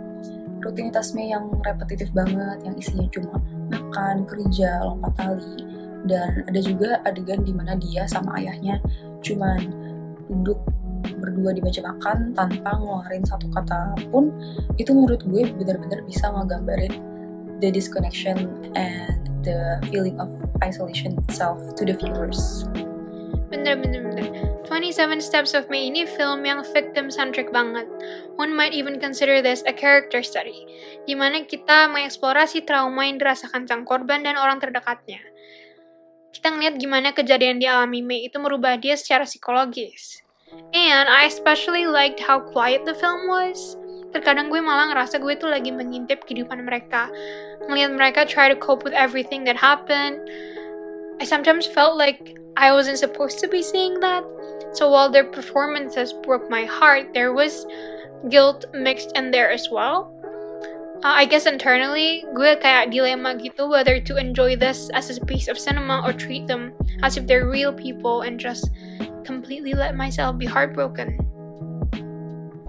rutinitas 0.65 1.15
Mei 1.15 1.31
yang 1.31 1.47
repetitif 1.63 2.11
banget, 2.11 2.59
yang 2.67 2.75
isinya 2.75 3.07
cuma 3.15 3.39
makan, 3.71 4.27
kerja, 4.27 4.83
lompat 4.83 5.15
tali, 5.15 5.63
dan 6.07 6.47
ada 6.47 6.61
juga 6.63 7.03
adegan 7.03 7.43
di 7.43 7.53
mana 7.53 7.75
dia 7.77 8.07
sama 8.07 8.39
ayahnya 8.39 8.79
cuman 9.21 9.59
duduk 10.31 10.59
berdua 11.15 11.55
di 11.55 11.63
meja 11.63 11.83
makan 11.87 12.35
tanpa 12.35 12.77
ngeluarin 12.77 13.23
satu 13.23 13.47
kata 13.55 13.95
pun 14.11 14.35
itu 14.77 14.91
menurut 14.91 15.23
gue 15.23 15.47
benar-benar 15.57 16.03
bisa 16.05 16.31
ngegambarin 16.35 16.93
the 17.63 17.71
disconnection 17.71 18.51
and 18.75 19.21
the 19.47 19.81
feeling 19.89 20.19
of 20.19 20.29
isolation 20.61 21.15
itself 21.27 21.59
to 21.79 21.87
the 21.87 21.95
viewers. 21.95 22.67
Bener 23.47 23.79
bener 23.79 24.03
bener. 24.03 24.27
27 24.67 25.23
Steps 25.23 25.55
of 25.55 25.71
May 25.71 25.87
ini 25.87 26.03
film 26.03 26.43
yang 26.43 26.67
victim 26.75 27.15
centric 27.15 27.55
banget. 27.55 27.87
One 28.35 28.51
might 28.51 28.75
even 28.75 28.99
consider 28.99 29.39
this 29.39 29.63
a 29.63 29.73
character 29.73 30.19
study, 30.27 30.67
di 31.07 31.15
mana 31.15 31.47
kita 31.47 31.87
mengeksplorasi 31.87 32.67
trauma 32.67 33.07
yang 33.07 33.23
dirasakan 33.23 33.71
sang 33.71 33.87
korban 33.87 34.27
dan 34.27 34.35
orang 34.35 34.59
terdekatnya 34.59 35.23
kita 36.37 36.53
ngeliat 36.53 36.77
gimana 36.77 37.17
kejadian 37.17 37.57
di 37.57 37.65
alami 37.65 38.05
Mei 38.05 38.29
itu 38.29 38.37
merubah 38.37 38.77
dia 38.77 38.93
secara 38.93 39.25
psikologis. 39.25 40.21
And 40.75 41.09
I 41.09 41.25
especially 41.25 41.87
liked 41.87 42.21
how 42.21 42.41
quiet 42.41 42.85
the 42.85 42.95
film 42.95 43.29
was. 43.29 43.77
Terkadang 44.13 44.49
gue 44.49 44.61
malah 44.61 44.93
ngerasa 44.93 45.21
gue 45.21 45.35
tuh 45.37 45.51
lagi 45.51 45.73
mengintip 45.73 46.25
kehidupan 46.25 46.65
mereka. 46.65 47.09
Ngeliat 47.69 47.93
mereka 47.93 48.21
try 48.29 48.49
to 48.49 48.57
cope 48.57 48.85
with 48.85 48.97
everything 48.97 49.45
that 49.45 49.57
happened. 49.57 50.21
I 51.21 51.25
sometimes 51.25 51.65
felt 51.67 51.97
like 51.97 52.37
I 52.57 52.73
wasn't 52.73 53.01
supposed 53.01 53.41
to 53.45 53.49
be 53.49 53.61
seeing 53.61 54.01
that. 54.01 54.25
So 54.73 54.89
while 54.89 55.09
their 55.09 55.29
performances 55.29 56.13
broke 56.13 56.49
my 56.49 56.65
heart, 56.65 57.13
there 57.13 57.33
was 57.33 57.65
guilt 58.29 58.65
mixed 58.73 59.13
in 59.17 59.33
there 59.33 59.49
as 59.49 59.69
well 59.73 60.17
uh, 61.05 61.15
I 61.23 61.25
guess 61.25 61.47
internally, 61.47 62.25
gue 62.35 62.57
kayak 62.59 62.91
dilema 62.91 63.37
gitu 63.37 63.69
whether 63.69 64.01
to 64.01 64.17
enjoy 64.17 64.57
this 64.57 64.89
as 64.91 65.13
a 65.13 65.23
piece 65.23 65.49
of 65.49 65.55
cinema 65.55 66.03
or 66.03 66.11
treat 66.11 66.47
them 66.51 66.73
as 67.03 67.15
if 67.15 67.27
they're 67.31 67.47
real 67.47 67.73
people 67.73 68.23
and 68.27 68.41
just 68.41 68.73
completely 69.27 69.75
let 69.75 69.99
myself 69.99 70.39
be 70.39 70.47
heartbroken. 70.47 71.19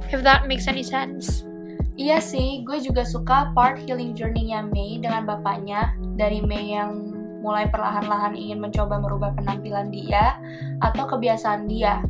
If 0.10 0.26
that 0.26 0.50
makes 0.50 0.66
any 0.66 0.82
sense. 0.82 1.46
Iya 1.98 2.18
sih, 2.22 2.66
gue 2.66 2.82
juga 2.82 3.06
suka 3.06 3.54
part 3.54 3.78
healing 3.86 4.18
journey-nya 4.18 4.66
Mei 4.66 4.98
dengan 4.98 5.30
bapaknya 5.30 5.94
dari 6.18 6.42
Mei 6.42 6.74
yang 6.74 7.14
mulai 7.42 7.70
perlahan-lahan 7.70 8.34
ingin 8.34 8.58
mencoba 8.58 8.98
merubah 8.98 9.34
penampilan 9.38 9.94
dia 9.94 10.42
atau 10.82 11.06
kebiasaan 11.06 11.70
dia 11.70 12.02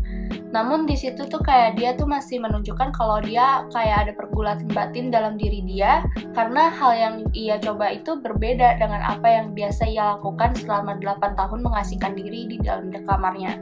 namun 0.47 0.87
di 0.87 0.95
situ 0.95 1.27
tuh 1.27 1.43
kayak 1.43 1.75
dia 1.75 1.91
tuh 1.99 2.07
masih 2.07 2.39
menunjukkan 2.39 2.95
kalau 2.95 3.19
dia 3.19 3.67
kayak 3.75 4.07
ada 4.07 4.13
pergulatan 4.15 4.71
batin 4.71 5.11
dalam 5.11 5.35
diri 5.35 5.59
dia 5.67 6.07
karena 6.31 6.71
hal 6.71 6.91
yang 6.95 7.15
ia 7.35 7.59
coba 7.59 7.91
itu 7.91 8.15
berbeda 8.23 8.79
dengan 8.79 9.03
apa 9.03 9.27
yang 9.27 9.51
biasa 9.51 9.91
ia 9.91 10.15
lakukan 10.15 10.55
selama 10.55 10.95
8 11.03 11.35
tahun 11.35 11.59
mengasingkan 11.61 12.15
diri 12.15 12.47
di 12.47 12.57
dalam 12.63 12.89
kamarnya. 12.95 13.59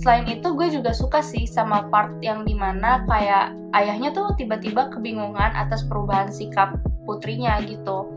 Selain 0.00 0.24
itu 0.32 0.48
gue 0.56 0.68
juga 0.72 0.96
suka 0.96 1.20
sih 1.20 1.44
sama 1.44 1.84
part 1.92 2.16
yang 2.24 2.48
di 2.48 2.56
mana 2.56 3.04
kayak 3.04 3.52
ayahnya 3.76 4.16
tuh 4.16 4.32
tiba-tiba 4.32 4.88
kebingungan 4.88 5.52
atas 5.52 5.84
perubahan 5.84 6.32
sikap 6.32 6.80
putrinya 7.04 7.60
gitu. 7.68 8.08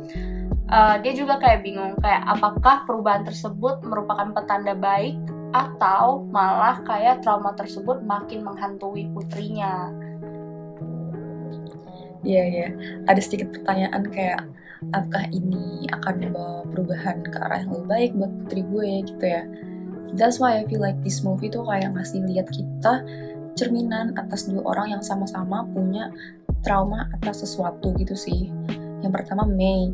Uh, 0.72 0.96
dia 1.04 1.12
juga 1.12 1.44
kayak 1.44 1.68
bingung 1.68 2.00
kayak 2.00 2.24
apakah 2.24 2.88
perubahan 2.88 3.28
tersebut 3.28 3.84
merupakan 3.84 4.32
petanda 4.32 4.72
baik 4.72 5.20
atau 5.52 6.24
malah 6.32 6.80
kayak 6.88 7.20
trauma 7.20 7.52
tersebut 7.52 8.00
makin 8.08 8.48
menghantui 8.48 9.12
putrinya. 9.12 9.92
Iya 12.24 12.32
yeah, 12.40 12.46
iya, 12.48 12.60
yeah. 12.64 12.72
ada 13.12 13.20
sedikit 13.20 13.52
pertanyaan 13.52 14.08
kayak 14.08 14.40
apakah 14.96 15.28
ini 15.36 15.84
akan 15.92 16.32
membawa 16.32 16.64
perubahan 16.72 17.28
ke 17.28 17.38
arah 17.44 17.60
yang 17.68 17.76
lebih 17.76 17.88
baik 17.92 18.12
buat 18.16 18.32
putri 18.40 18.62
gue 18.72 18.88
gitu 19.12 19.26
ya. 19.28 19.44
That's 20.14 20.38
why 20.38 20.62
I 20.62 20.70
feel 20.70 20.82
like 20.82 20.98
this 21.02 21.26
movie 21.26 21.50
tuh 21.50 21.66
kayak 21.66 21.98
ngasih 21.98 22.22
lihat 22.30 22.54
kita 22.54 23.02
cerminan 23.58 24.14
atas 24.18 24.50
dua 24.50 24.62
orang 24.66 24.98
yang 24.98 25.04
sama-sama 25.06 25.66
punya 25.74 26.10
trauma 26.62 27.10
atas 27.18 27.42
sesuatu 27.46 27.94
gitu 27.98 28.14
sih. 28.14 28.54
Yang 29.02 29.12
pertama 29.22 29.44
May, 29.50 29.90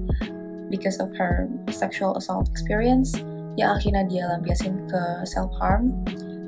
because 0.67 0.99
of 0.99 1.09
her 1.15 1.47
sexual 1.71 2.15
assault 2.19 2.51
experience, 2.51 3.15
yang 3.59 3.75
akhirnya 3.75 4.03
dia 4.07 4.23
lampiasin 4.29 4.87
ke 4.87 5.01
self 5.27 5.51
harm 5.59 5.91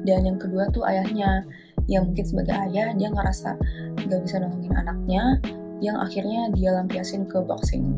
dan 0.07 0.23
yang 0.25 0.37
kedua 0.39 0.69
tuh 0.71 0.85
ayahnya 0.87 1.43
yang 1.89 2.07
mungkin 2.07 2.23
sebagai 2.23 2.55
ayah 2.69 2.93
dia 2.93 3.09
ngerasa 3.09 3.57
gak 4.07 4.21
bisa 4.23 4.39
nolongin 4.39 4.73
anaknya 4.77 5.23
yang 5.81 5.97
akhirnya 5.97 6.47
dia 6.53 6.77
lampiasin 6.77 7.25
ke 7.25 7.41
boxing 7.41 7.97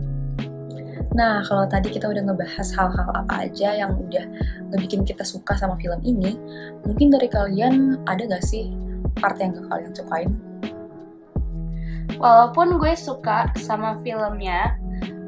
Nah, 1.13 1.45
kalau 1.45 1.69
tadi 1.69 1.93
kita 1.93 2.09
udah 2.09 2.25
ngebahas 2.25 2.73
hal-hal 2.73 3.09
apa 3.13 3.45
aja 3.45 3.69
yang 3.77 3.93
udah 3.93 4.25
ngebikin 4.73 5.05
kita 5.05 5.21
suka 5.21 5.53
sama 5.53 5.77
film 5.77 6.01
ini, 6.01 6.33
mungkin 6.81 7.13
dari 7.13 7.29
kalian 7.29 8.01
ada 8.09 8.25
gak 8.25 8.41
sih 8.41 8.73
part 9.21 9.37
yang 9.37 9.53
gak 9.53 9.69
kalian 9.69 9.93
sukain? 9.93 10.31
Walaupun 12.17 12.81
gue 12.81 12.93
suka 12.97 13.53
sama 13.61 14.01
filmnya, 14.01 14.73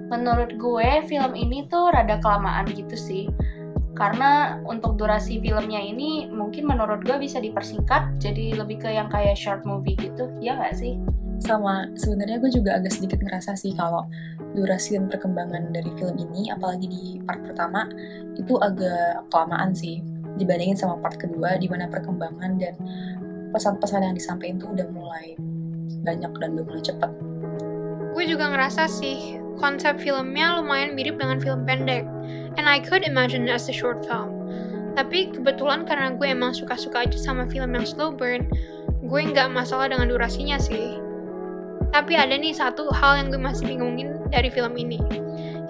menurut 0.10 0.58
gue 0.58 0.90
film 1.06 1.38
ini 1.38 1.70
tuh 1.70 1.94
rada 1.94 2.18
kelamaan 2.18 2.66
gitu 2.74 2.98
sih. 2.98 3.26
Karena 3.96 4.60
untuk 4.68 5.00
durasi 5.00 5.40
filmnya 5.40 5.80
ini 5.80 6.28
mungkin 6.28 6.68
menurut 6.68 7.06
gue 7.08 7.16
bisa 7.16 7.40
dipersingkat 7.40 8.20
jadi 8.20 8.60
lebih 8.60 8.84
ke 8.84 8.90
yang 8.92 9.08
kayak 9.08 9.40
short 9.40 9.64
movie 9.64 9.96
gitu. 9.96 10.28
Ya 10.44 10.60
nggak 10.60 10.76
sih 10.76 11.00
sama 11.44 11.90
sebenarnya 12.00 12.40
gue 12.40 12.52
juga 12.52 12.80
agak 12.80 12.96
sedikit 12.96 13.20
ngerasa 13.22 13.56
sih 13.60 13.76
kalau 13.76 14.08
durasi 14.56 14.96
dan 14.96 15.12
perkembangan 15.12 15.72
dari 15.76 15.92
film 16.00 16.16
ini 16.16 16.50
apalagi 16.50 16.88
di 16.88 17.04
part 17.24 17.44
pertama 17.44 17.88
itu 18.40 18.56
agak 18.64 19.28
kelamaan 19.30 19.76
sih 19.76 20.00
dibandingin 20.40 20.76
sama 20.76 21.00
part 21.00 21.20
kedua 21.20 21.60
di 21.60 21.68
mana 21.68 21.88
perkembangan 21.92 22.60
dan 22.60 22.76
pesan-pesan 23.52 24.04
yang 24.04 24.16
disampaikan 24.16 24.60
tuh 24.60 24.72
udah 24.72 24.88
mulai 24.92 25.36
banyak 26.04 26.32
dan 26.40 26.50
udah 26.56 26.66
mulai 26.66 26.84
cepet 26.84 27.12
gue 28.16 28.24
juga 28.28 28.46
ngerasa 28.52 28.88
sih 28.88 29.40
konsep 29.60 30.00
filmnya 30.00 30.60
lumayan 30.60 30.96
mirip 30.96 31.20
dengan 31.20 31.40
film 31.40 31.64
pendek 31.64 32.08
and 32.58 32.68
I 32.68 32.80
could 32.80 33.04
imagine 33.04 33.48
as 33.48 33.68
a 33.70 33.76
short 33.76 34.04
film. 34.08 34.32
Tapi 34.96 35.36
kebetulan 35.36 35.84
karena 35.84 36.16
gue 36.16 36.28
emang 36.32 36.56
suka-suka 36.56 37.04
aja 37.04 37.20
sama 37.20 37.44
film 37.52 37.76
yang 37.76 37.84
slow 37.84 38.16
burn, 38.16 38.48
gue 39.04 39.22
nggak 39.28 39.52
masalah 39.52 39.92
dengan 39.92 40.08
durasinya 40.08 40.56
sih. 40.56 41.04
Tapi 41.96 42.20
ada 42.20 42.36
nih 42.36 42.52
satu 42.52 42.92
hal 42.92 43.24
yang 43.24 43.28
gue 43.32 43.40
masih 43.40 43.72
bingungin 43.72 44.20
dari 44.28 44.52
film 44.52 44.76
ini, 44.76 45.00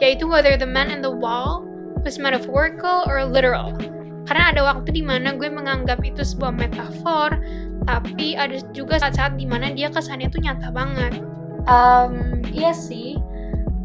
yaitu 0.01 0.25
whether 0.25 0.57
the 0.57 0.65
man 0.65 0.89
in 0.89 1.05
the 1.05 1.13
wall 1.13 1.61
was 2.01 2.17
metaphorical 2.17 3.05
or 3.05 3.21
literal. 3.29 3.77
Karena 4.25 4.49
ada 4.49 4.65
waktu 4.65 4.89
di 4.89 5.03
mana 5.05 5.37
gue 5.37 5.45
menganggap 5.45 6.01
itu 6.01 6.25
sebuah 6.25 6.49
metafor, 6.57 7.37
tapi 7.85 8.33
ada 8.33 8.57
juga 8.73 8.97
saat-saat 8.97 9.37
di 9.37 9.45
mana 9.45 9.69
dia 9.69 9.93
kesannya 9.93 10.33
tuh 10.33 10.41
nyata 10.41 10.73
banget. 10.73 11.21
Um, 11.69 12.41
iya 12.49 12.73
sih, 12.73 13.21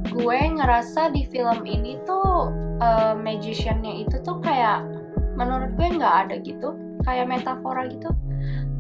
gue 0.08 0.40
ngerasa 0.40 1.12
di 1.12 1.28
film 1.28 1.60
ini 1.68 2.00
tuh 2.08 2.48
uh, 2.80 3.12
magiciannya 3.20 4.08
itu 4.08 4.16
tuh 4.24 4.40
kayak 4.40 4.80
menurut 5.36 5.76
gue 5.76 5.88
nggak 5.92 6.14
ada 6.24 6.34
gitu 6.40 6.72
kayak 7.04 7.28
metafora 7.28 7.84
gitu 7.88 8.12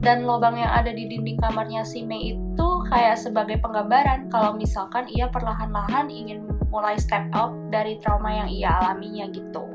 dan 0.00 0.24
lubang 0.24 0.56
yang 0.56 0.72
ada 0.72 0.92
di 0.92 1.04
dinding 1.04 1.36
kamarnya 1.36 1.84
si 1.84 2.00
Mei 2.00 2.36
itu 2.36 2.68
kayak 2.88 3.20
sebagai 3.20 3.60
penggambaran 3.60 4.32
kalau 4.32 4.56
misalkan 4.56 5.04
ia 5.12 5.28
perlahan-lahan 5.28 6.08
ingin 6.08 6.48
mulai 6.72 6.96
step 6.96 7.28
up 7.36 7.52
dari 7.68 8.00
trauma 8.00 8.32
yang 8.32 8.48
ia 8.48 8.72
alaminya 8.80 9.28
gitu. 9.28 9.68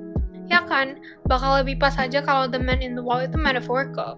Ya 0.46 0.62
kan, 0.66 1.02
bakal 1.26 1.62
lebih 1.62 1.82
pas 1.82 1.98
aja 1.98 2.22
kalau 2.22 2.46
The 2.46 2.62
Man 2.62 2.82
in 2.82 2.94
the 2.94 3.02
Wall 3.02 3.26
itu 3.26 3.38
metaphorical. 3.38 4.18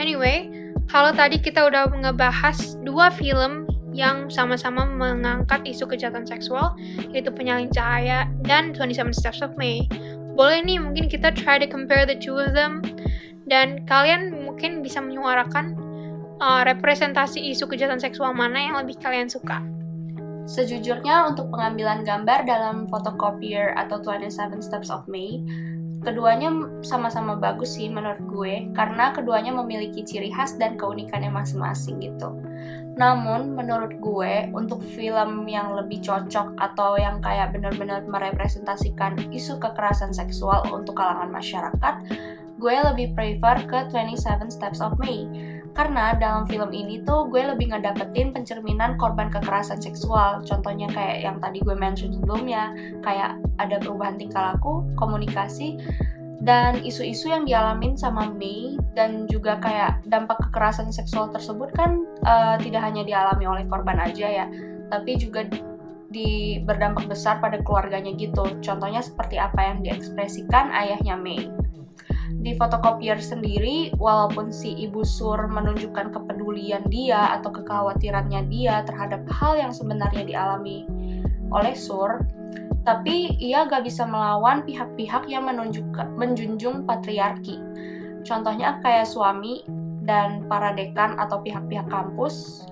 Anyway, 0.00 0.48
kalau 0.88 1.12
tadi 1.12 1.36
kita 1.36 1.68
udah 1.68 1.92
ngebahas 1.92 2.80
dua 2.84 3.12
film 3.12 3.68
yang 3.92 4.30
sama-sama 4.32 4.86
mengangkat 4.86 5.60
isu 5.66 5.84
kejahatan 5.84 6.24
seksual, 6.24 6.72
yaitu 7.12 7.28
Penyalin 7.28 7.68
Cahaya 7.68 8.30
dan 8.46 8.72
27 8.72 9.12
Steps 9.12 9.42
of 9.42 9.52
May. 9.58 9.84
Boleh 10.38 10.62
nih, 10.62 10.78
mungkin 10.80 11.10
kita 11.10 11.34
try 11.34 11.58
to 11.58 11.68
compare 11.68 12.06
the 12.06 12.16
two 12.16 12.38
of 12.38 12.54
them, 12.54 12.80
dan 13.50 13.82
kalian 13.84 14.29
mungkin 14.60 14.84
bisa 14.84 15.00
menyuarakan 15.00 15.72
uh, 16.36 16.68
representasi 16.68 17.40
isu 17.48 17.64
kejahatan 17.64 17.96
seksual 17.96 18.36
mana 18.36 18.60
yang 18.60 18.76
lebih 18.76 19.00
kalian 19.00 19.24
suka. 19.24 19.64
Sejujurnya 20.44 21.32
untuk 21.32 21.48
pengambilan 21.48 22.04
gambar 22.04 22.44
dalam 22.44 22.84
photocopier 22.92 23.72
atau 23.72 24.04
27 24.04 24.60
Steps 24.60 24.92
of 24.92 25.08
May, 25.08 25.40
keduanya 26.04 26.52
sama-sama 26.84 27.40
bagus 27.40 27.80
sih 27.80 27.88
menurut 27.88 28.20
gue 28.28 28.68
karena 28.76 29.16
keduanya 29.16 29.56
memiliki 29.56 30.04
ciri 30.04 30.28
khas 30.28 30.60
dan 30.60 30.76
keunikannya 30.76 31.32
masing-masing 31.32 31.96
gitu. 32.04 32.36
Namun 33.00 33.56
menurut 33.56 33.96
gue 33.96 34.52
untuk 34.52 34.84
film 34.92 35.48
yang 35.48 35.72
lebih 35.72 36.04
cocok 36.04 36.52
atau 36.60 37.00
yang 37.00 37.24
kayak 37.24 37.56
benar-benar 37.56 38.04
merepresentasikan 38.04 39.32
isu 39.32 39.56
kekerasan 39.56 40.12
seksual 40.12 40.68
untuk 40.68 41.00
kalangan 41.00 41.32
masyarakat, 41.32 41.94
gue 42.60 42.76
lebih 42.92 43.16
prefer 43.16 43.56
ke 43.64 43.88
27 43.88 44.52
Steps 44.52 44.84
of 44.84 45.00
May 45.00 45.24
karena 45.72 46.18
dalam 46.18 46.44
film 46.44 46.74
ini 46.74 47.00
tuh 47.06 47.30
gue 47.30 47.40
lebih 47.40 47.72
ngedapetin 47.72 48.34
pencerminan 48.34 48.98
korban 48.98 49.30
kekerasan 49.30 49.78
seksual. 49.78 50.42
Contohnya 50.42 50.90
kayak 50.90 51.24
yang 51.24 51.36
tadi 51.38 51.62
gue 51.62 51.72
mention 51.78 52.10
sebelumnya 52.10 52.74
kayak 53.06 53.38
ada 53.62 53.78
perubahan 53.78 54.18
tingkah 54.18 54.54
laku 54.54 54.82
komunikasi 54.98 55.78
dan 56.42 56.80
isu-isu 56.82 57.30
yang 57.30 57.44
dialamin 57.46 57.94
sama 57.94 58.32
Mei 58.34 58.74
dan 58.96 59.28
juga 59.30 59.60
kayak 59.62 60.02
dampak 60.08 60.40
kekerasan 60.50 60.90
seksual 60.90 61.30
tersebut 61.30 61.70
kan 61.76 62.02
uh, 62.26 62.56
tidak 62.58 62.80
hanya 62.80 63.06
dialami 63.06 63.44
oleh 63.44 63.64
korban 63.68 64.00
aja 64.00 64.26
ya 64.26 64.46
tapi 64.90 65.20
juga 65.20 65.46
di 66.10 66.58
berdampak 66.66 67.06
besar 67.06 67.38
pada 67.38 67.62
keluarganya 67.62 68.10
gitu. 68.18 68.42
Contohnya 68.58 68.98
seperti 68.98 69.38
apa 69.38 69.70
yang 69.70 69.86
diekspresikan 69.86 70.74
ayahnya 70.74 71.14
Mei 71.14 71.46
di 72.40 72.56
fotokopier 72.56 73.20
sendiri 73.20 73.92
walaupun 74.00 74.48
si 74.48 74.72
ibu 74.72 75.04
sur 75.04 75.36
menunjukkan 75.48 76.08
kepedulian 76.12 76.84
dia 76.88 77.36
atau 77.36 77.52
kekhawatirannya 77.52 78.48
dia 78.48 78.80
terhadap 78.88 79.28
hal 79.28 79.60
yang 79.60 79.72
sebenarnya 79.76 80.24
dialami 80.24 80.88
oleh 81.52 81.76
sur 81.76 82.24
tapi 82.80 83.36
ia 83.36 83.68
gak 83.68 83.84
bisa 83.84 84.08
melawan 84.08 84.64
pihak-pihak 84.64 85.28
yang 85.28 85.44
menunjukkan 85.44 86.16
menjunjung 86.16 86.88
patriarki. 86.88 87.60
Contohnya 88.24 88.80
kayak 88.80 89.04
suami 89.04 89.68
dan 90.08 90.48
para 90.48 90.72
dekan 90.72 91.20
atau 91.20 91.44
pihak-pihak 91.44 91.92
kampus 91.92 92.64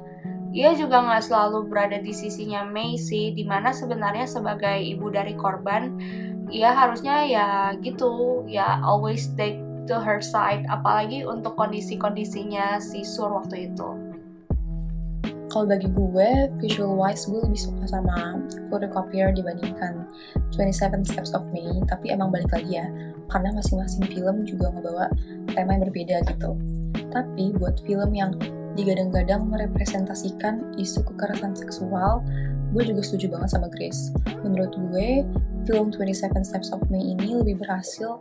ia 0.49 0.73
juga 0.73 1.05
nggak 1.05 1.29
selalu 1.29 1.69
berada 1.69 2.01
di 2.01 2.09
sisinya 2.17 2.65
Mei 2.65 2.97
sih, 2.97 3.37
di 3.37 3.45
mana 3.45 3.69
sebenarnya 3.69 4.25
sebagai 4.25 4.81
ibu 4.81 5.13
dari 5.13 5.37
korban, 5.37 6.01
ya 6.49 6.75
harusnya 6.75 7.25
ya 7.25 7.49
gitu. 7.81 8.45
Ya 8.49 8.81
always 8.85 9.31
take 9.37 9.61
to 9.89 9.97
her 10.01 10.21
side. 10.21 10.69
Apalagi 10.69 11.25
untuk 11.25 11.57
kondisi-kondisinya 11.57 12.81
si 12.83 13.05
Sur 13.05 13.33
waktu 13.33 13.73
itu. 13.73 14.09
Kalau 15.49 15.65
bagi 15.65 15.89
gue, 15.89 16.53
visual 16.61 16.93
wise 16.93 17.25
gue 17.25 17.41
lebih 17.41 17.57
suka 17.57 17.89
sama 17.89 18.37
photocopier 18.69 19.33
dibandingkan 19.33 20.05
27 20.53 21.09
Steps 21.09 21.33
of 21.33 21.41
May, 21.57 21.65
tapi 21.89 22.13
emang 22.13 22.29
balik 22.29 22.53
lagi 22.53 22.77
ya, 22.77 22.85
karena 23.33 23.57
masing-masing 23.57 24.13
film 24.13 24.45
juga 24.45 24.69
ngebawa 24.69 25.09
tema 25.57 25.81
yang 25.81 25.89
berbeda 25.89 26.21
gitu. 26.29 26.53
Tapi 27.09 27.57
buat 27.57 27.81
film 27.89 28.13
yang 28.13 28.37
digadang-gadang 28.77 29.49
merepresentasikan 29.49 30.77
isu 30.77 31.01
kekerasan 31.09 31.57
seksual, 31.57 32.21
gue 32.73 32.83
juga 32.85 33.01
setuju 33.01 33.33
banget 33.33 33.49
sama 33.57 33.69
Grace. 33.73 34.13
Menurut 34.45 34.73
gue, 34.77 35.25
film 35.65 35.89
27 35.93 36.45
Steps 36.45 36.69
of 36.77 36.85
May 36.93 37.17
ini 37.17 37.33
lebih 37.33 37.61
berhasil 37.61 38.21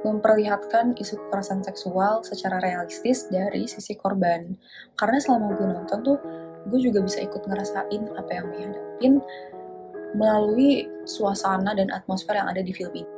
memperlihatkan 0.00 0.96
isu 0.96 1.20
kekerasan 1.28 1.60
seksual 1.60 2.24
secara 2.24 2.58
realistis 2.58 3.28
dari 3.28 3.68
sisi 3.68 3.94
korban. 3.94 4.56
Karena 4.96 5.20
selama 5.20 5.54
gue 5.54 5.66
nonton 5.70 5.98
tuh, 6.02 6.18
gue 6.66 6.80
juga 6.80 7.04
bisa 7.04 7.20
ikut 7.22 7.42
ngerasain 7.46 8.02
apa 8.16 8.30
yang 8.32 8.46
May 8.50 8.62
hadapin 8.66 9.12
melalui 10.18 10.90
suasana 11.06 11.70
dan 11.76 11.94
atmosfer 11.94 12.34
yang 12.34 12.50
ada 12.50 12.64
di 12.64 12.74
film 12.74 12.90
ini. 12.96 13.10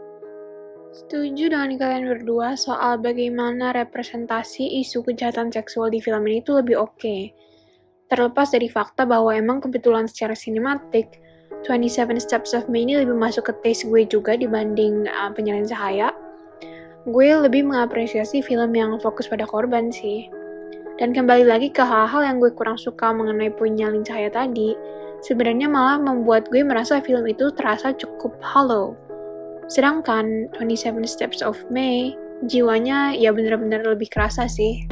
Setuju 0.93 1.49
dengan 1.49 1.73
kalian 1.81 2.05
berdua 2.05 2.53
soal 2.53 3.01
bagaimana 3.01 3.73
representasi 3.73 4.85
isu 4.85 5.01
kejahatan 5.01 5.49
seksual 5.49 5.89
di 5.89 6.05
film 6.05 6.29
ini 6.29 6.45
tuh 6.45 6.61
lebih 6.61 6.77
oke. 6.77 7.01
Okay. 7.01 7.33
Terlepas 8.13 8.53
dari 8.53 8.69
fakta 8.69 9.09
bahwa 9.09 9.33
emang 9.33 9.65
kebetulan 9.65 10.05
secara 10.05 10.37
sinematik, 10.37 11.17
27 11.65 12.13
Steps 12.21 12.53
of 12.53 12.69
May 12.69 12.85
ini 12.85 13.01
lebih 13.01 13.17
masuk 13.17 13.49
ke 13.49 13.53
taste 13.65 13.89
gue 13.89 14.05
juga 14.05 14.37
dibanding 14.37 15.09
uh, 15.09 15.33
Penyalin 15.33 15.65
Cahaya. 15.65 16.13
Gue 17.09 17.33
lebih 17.33 17.65
mengapresiasi 17.65 18.45
film 18.45 18.77
yang 18.77 19.01
fokus 19.01 19.33
pada 19.33 19.49
korban 19.49 19.89
sih. 19.89 20.29
Dan 21.01 21.17
kembali 21.17 21.49
lagi 21.49 21.73
ke 21.73 21.81
hal-hal 21.81 22.21
yang 22.21 22.37
gue 22.37 22.53
kurang 22.53 22.77
suka 22.77 23.17
mengenai 23.17 23.49
Penyalin 23.49 24.05
Cahaya 24.05 24.29
tadi, 24.29 24.77
sebenarnya 25.25 25.73
malah 25.73 25.97
membuat 25.97 26.53
gue 26.53 26.61
merasa 26.61 27.01
film 27.01 27.25
itu 27.25 27.49
terasa 27.57 27.97
cukup 27.97 28.37
hollow. 28.45 28.93
Sedangkan 29.73 30.53
27 30.61 31.01
Steps 31.09 31.41
of 31.41 31.57
May, 31.73 32.13
jiwanya 32.45 33.17
ya 33.17 33.33
bener-bener 33.33 33.81
lebih 33.89 34.13
kerasa 34.13 34.45
sih. 34.53 34.85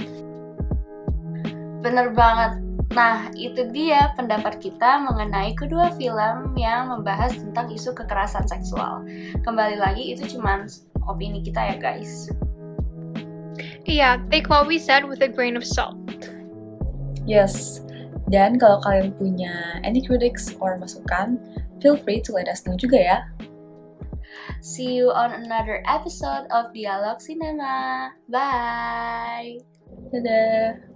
Bener 1.85 2.12
banget, 2.16 2.69
Nah, 2.90 3.31
itu 3.38 3.70
dia 3.70 4.11
pendapat 4.18 4.59
kita 4.59 4.98
mengenai 5.07 5.55
kedua 5.55 5.94
film 5.94 6.59
yang 6.59 6.90
membahas 6.90 7.38
tentang 7.38 7.70
isu 7.70 7.94
kekerasan 7.94 8.42
seksual. 8.50 9.07
Kembali 9.46 9.79
lagi, 9.79 10.11
itu 10.11 10.26
cuma 10.35 10.66
opini 11.07 11.38
kita 11.38 11.70
ya, 11.70 11.76
guys. 11.79 12.26
Iya, 13.87 13.94
yeah, 13.94 14.14
take 14.26 14.50
what 14.50 14.66
we 14.66 14.74
said 14.74 15.07
with 15.07 15.22
a 15.22 15.31
grain 15.31 15.55
of 15.55 15.62
salt. 15.62 15.98
Yes, 17.31 17.79
dan 18.26 18.59
kalau 18.59 18.83
kalian 18.83 19.14
punya 19.14 19.79
any 19.87 20.03
critics 20.03 20.50
or 20.59 20.74
masukan, 20.74 21.38
feel 21.79 21.94
free 21.94 22.18
to 22.26 22.35
let 22.35 22.50
us 22.50 22.66
know 22.66 22.74
juga 22.74 22.98
ya. 22.98 23.18
See 24.61 24.98
you 24.98 25.14
on 25.14 25.31
another 25.31 25.83
episode 25.87 26.50
of 26.50 26.74
Dialog 26.74 27.22
Cinema. 27.22 28.11
Bye! 28.26 29.62
Dadah! 30.11 30.89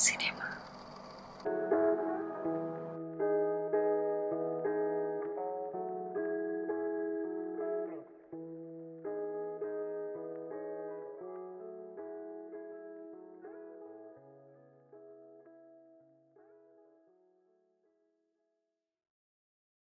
Cinema. 0.00 0.39